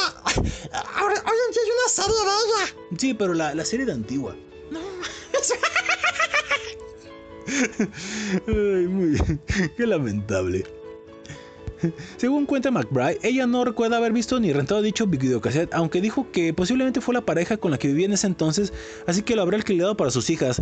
[0.95, 2.73] ahora, hoy en día hay una serie de ella.
[2.97, 4.35] Sí, pero la, la serie de antigua.
[4.71, 4.79] No.
[8.47, 9.15] Ay, muy
[9.77, 10.63] qué lamentable.
[12.17, 16.53] Según cuenta McBride, ella no recuerda haber visto ni rentado dicho videocassette, aunque dijo que
[16.53, 18.73] posiblemente fue la pareja con la que vivía en ese entonces,
[19.07, 20.61] así que lo habrá alquilado para sus hijas.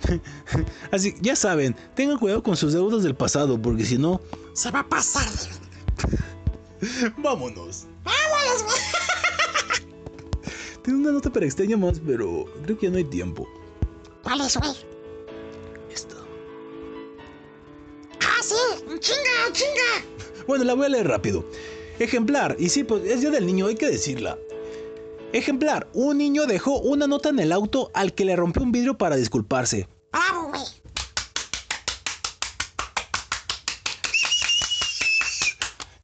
[0.90, 4.20] Así, ya saben, tengan cuidado con sus deudas del pasado, porque si no,
[4.54, 5.28] Se va a pasar.
[7.18, 7.86] vámonos.
[8.02, 8.64] ¡Vámonos!
[10.82, 13.46] Tengo una nota para extraña más, pero creo que ya no hay tiempo.
[14.22, 14.72] ¿Cuál es, güey?
[15.92, 16.16] Esto.
[18.20, 18.54] ¡Ah, sí!
[18.98, 20.19] ¡Chinga, chinga!
[20.50, 21.44] Bueno, la voy a leer rápido.
[22.00, 24.36] Ejemplar, y sí, pues es día del niño, hay que decirla.
[25.32, 28.98] Ejemplar, un niño dejó una nota en el auto al que le rompió un vidrio
[28.98, 29.88] para disculparse.
[30.10, 30.62] ¡Bravo, güey!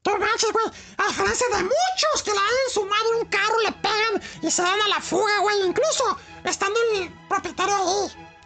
[0.05, 0.65] ¡No manches, güey!
[0.95, 4.61] A diferencia de muchos que la han sumado en un carro, le pegan y se
[4.61, 5.67] dan a la fuga, güey.
[5.67, 8.36] Incluso estando el propietario ahí.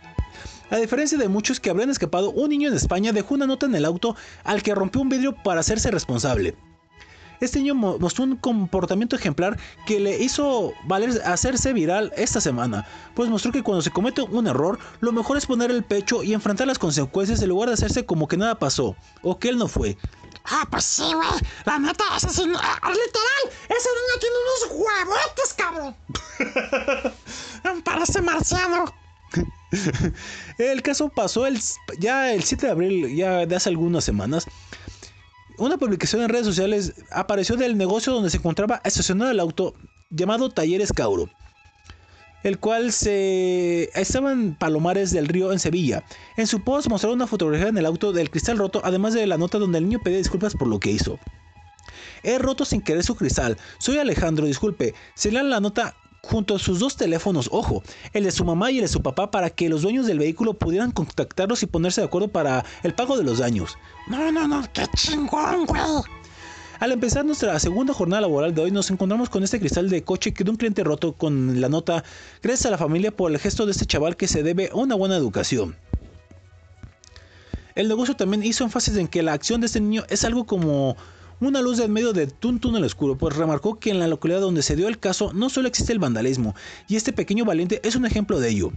[0.71, 3.75] A diferencia de muchos que habrían escapado, un niño en España dejó una nota en
[3.75, 6.55] el auto al que rompió un vidrio para hacerse responsable.
[7.41, 9.57] Este niño mo- mostró un comportamiento ejemplar
[9.87, 12.85] que le hizo valer hacerse viral esta semana,
[13.15, 16.33] pues mostró que cuando se comete un error, lo mejor es poner el pecho y
[16.33, 19.67] enfrentar las consecuencias en lugar de hacerse como que nada pasó, o que él no
[19.67, 19.97] fue.
[20.45, 21.27] Ah, pues sí, güey.
[21.65, 25.95] La neta, ese sí, ah, literal, ese niño tiene unos huevotes, cabrón.
[27.83, 28.85] Parece marciano.
[30.57, 31.59] El caso pasó el,
[31.99, 34.45] ya el 7 de abril, ya de hace algunas semanas.
[35.57, 39.75] Una publicación en redes sociales apareció del negocio donde se encontraba estacionado el auto
[40.09, 41.29] llamado Talleres Cauro,
[42.43, 46.03] el cual se estaba en Palomares del Río en Sevilla.
[46.37, 49.37] En su post mostraron una fotografía en el auto del cristal roto, además de la
[49.37, 51.19] nota donde el niño pedía disculpas por lo que hizo.
[52.23, 53.57] He roto sin querer su cristal.
[53.79, 54.93] Soy Alejandro, disculpe.
[55.15, 57.83] Se le la nota junto a sus dos teléfonos, ojo,
[58.13, 60.53] el de su mamá y el de su papá, para que los dueños del vehículo
[60.53, 63.77] pudieran contactarlos y ponerse de acuerdo para el pago de los daños.
[64.07, 65.81] No, no, no, qué chingón, güey.
[66.79, 70.33] Al empezar nuestra segunda jornada laboral de hoy, nos encontramos con este cristal de coche
[70.33, 72.03] que de un cliente roto con la nota
[72.41, 74.95] Gracias a la familia por el gesto de este chaval que se debe a una
[74.95, 75.75] buena educación.
[77.75, 80.97] El negocio también hizo énfasis en que la acción de este niño es algo como
[81.47, 84.63] una luz en medio de un túnel oscuro, pues remarcó que en la localidad donde
[84.63, 86.55] se dio el caso no solo existe el vandalismo,
[86.87, 88.71] y este pequeño valiente es un ejemplo de ello.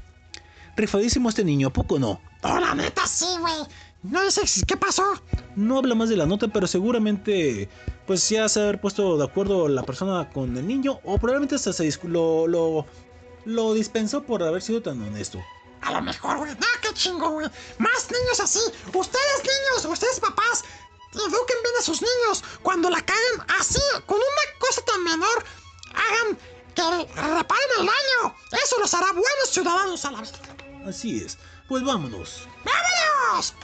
[0.76, 2.20] Rifadísimo este niño, ¿a poco no?
[2.42, 3.54] No, la neta sí, güey.
[4.02, 5.04] No dice qué pasó.
[5.56, 7.68] No habla más de la nota, pero seguramente
[8.06, 11.54] pues ya se ha haber puesto de acuerdo la persona con el niño o probablemente
[11.54, 12.86] hasta se lo, lo,
[13.46, 15.40] lo dispensó por haber sido tan honesto.
[15.80, 16.50] A lo mejor, güey.
[16.52, 17.46] No, qué chingo, güey.
[17.78, 18.60] Más niños así.
[18.92, 20.64] Ustedes, niños, ustedes, papás,
[21.20, 22.44] eduquen bien a sus niños.
[22.62, 25.44] Cuando la caguen así, con una cosa tan menor,
[25.94, 26.38] hagan
[26.74, 26.82] que
[27.14, 28.36] reparen el daño.
[28.64, 30.38] Eso los hará buenos ciudadanos a la vida.
[30.86, 31.38] Así es.
[31.68, 32.46] Pues vámonos.
[32.64, 33.54] ¡Vámonos!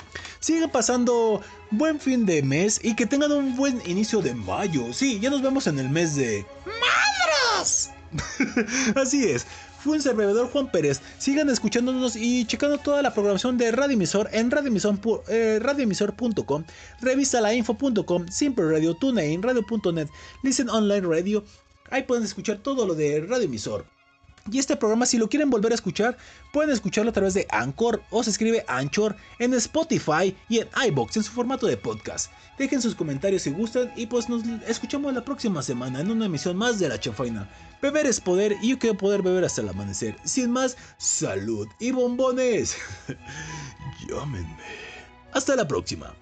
[0.40, 4.92] Sigan pasando buen fin de mes y que tengan un buen inicio de mayo.
[4.92, 6.46] Sí, ya nos vemos en el mes de...
[6.64, 7.90] ¡Madres!
[8.96, 9.46] Así es.
[9.82, 11.00] Fue un servidor Juan Pérez.
[11.18, 16.64] Sigan escuchándonos y checando toda la programación de Radio Emisor en radioemisor, pu- eh, radioemisor.com,
[17.00, 20.08] revistalainfo.com, Simple Radio, TuneIn, Radio.net,
[20.42, 21.44] Listen Online Radio.
[21.90, 23.86] Ahí pueden escuchar todo lo de Radio Emisor.
[24.50, 26.16] Y este programa, si lo quieren volver a escuchar,
[26.52, 31.16] pueden escucharlo a través de Anchor o se escribe Anchor en Spotify y en iBox
[31.18, 32.30] en su formato de podcast.
[32.58, 36.56] Dejen sus comentarios si gustan y pues nos escuchamos la próxima semana en una emisión
[36.56, 37.48] más de La Chafaina.
[37.82, 40.16] Beber es poder y yo quiero poder beber hasta el amanecer.
[40.24, 42.76] Sin más, salud y bombones.
[44.08, 44.56] Llámenme.
[45.32, 46.14] Hasta la próxima.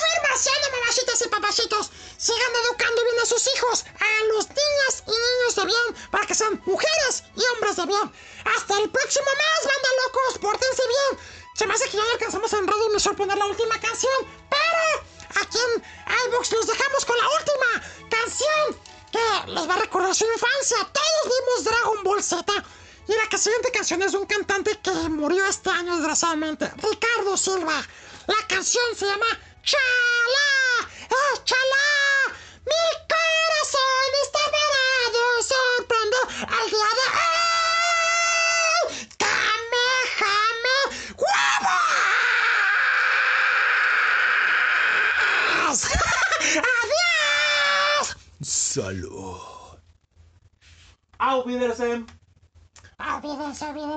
[0.00, 1.90] Soy el marciano, mamacitas y papacitos.
[2.16, 6.34] Sigan educando bien a sus hijos, a los niñas y niños de bien, para que
[6.34, 8.12] sean mujeres y hombres de bien.
[8.56, 11.22] Hasta el próximo mes, banda locos, pórtense bien.
[11.54, 14.18] Se me hace que ya no alcanzamos en Radio Emisor poner la última canción,
[14.48, 15.82] pero aquí en
[16.28, 20.76] iVoox los dejamos con la última canción que les va a recordar su infancia.
[20.92, 22.64] Todos vimos Dragon Ball Z.
[23.08, 27.82] Y la siguiente canción es de un cantante que murió este año, desgraciadamente, Ricardo Silva.
[28.26, 29.26] La canción se llama
[29.62, 32.09] Chala, ¡Eh, chala.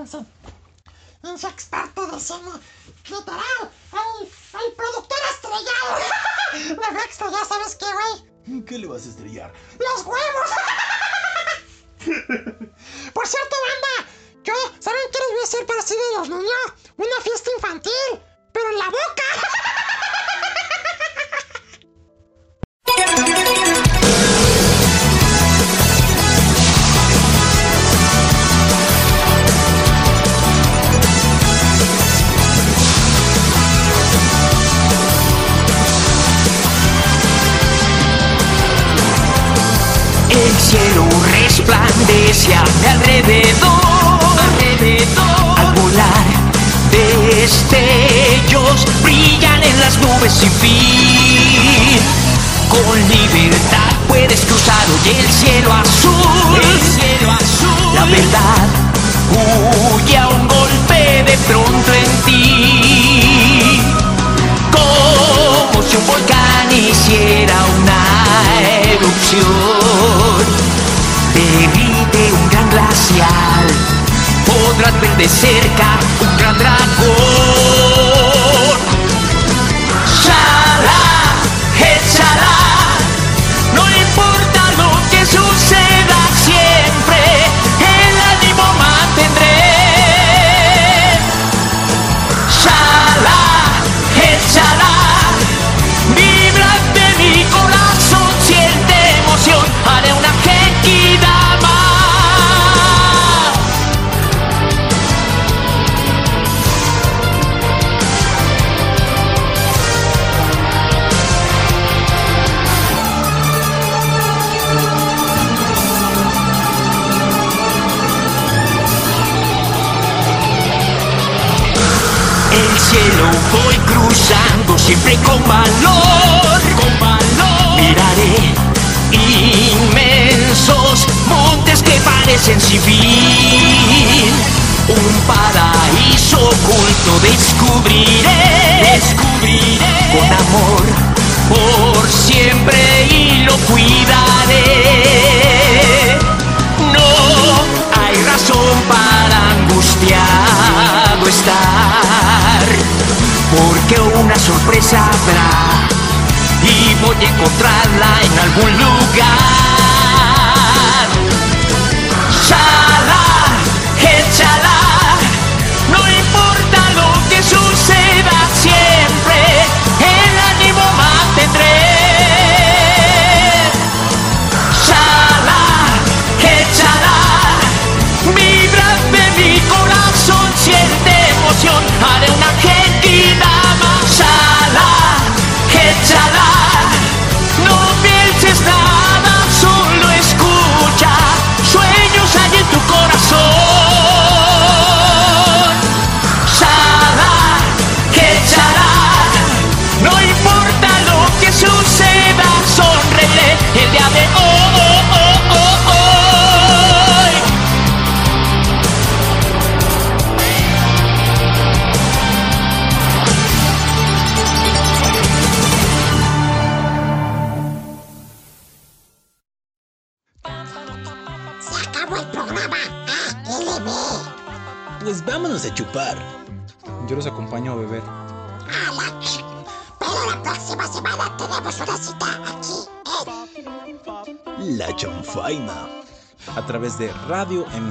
[0.03, 2.51] con su, experto de cine
[3.09, 6.81] literal, el, el productor estrellado.
[6.91, 8.63] Mejor ya sabes qué, güey.
[8.65, 9.53] ¿Qué le vas a estrellar?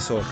[0.02, 0.31] transmisor.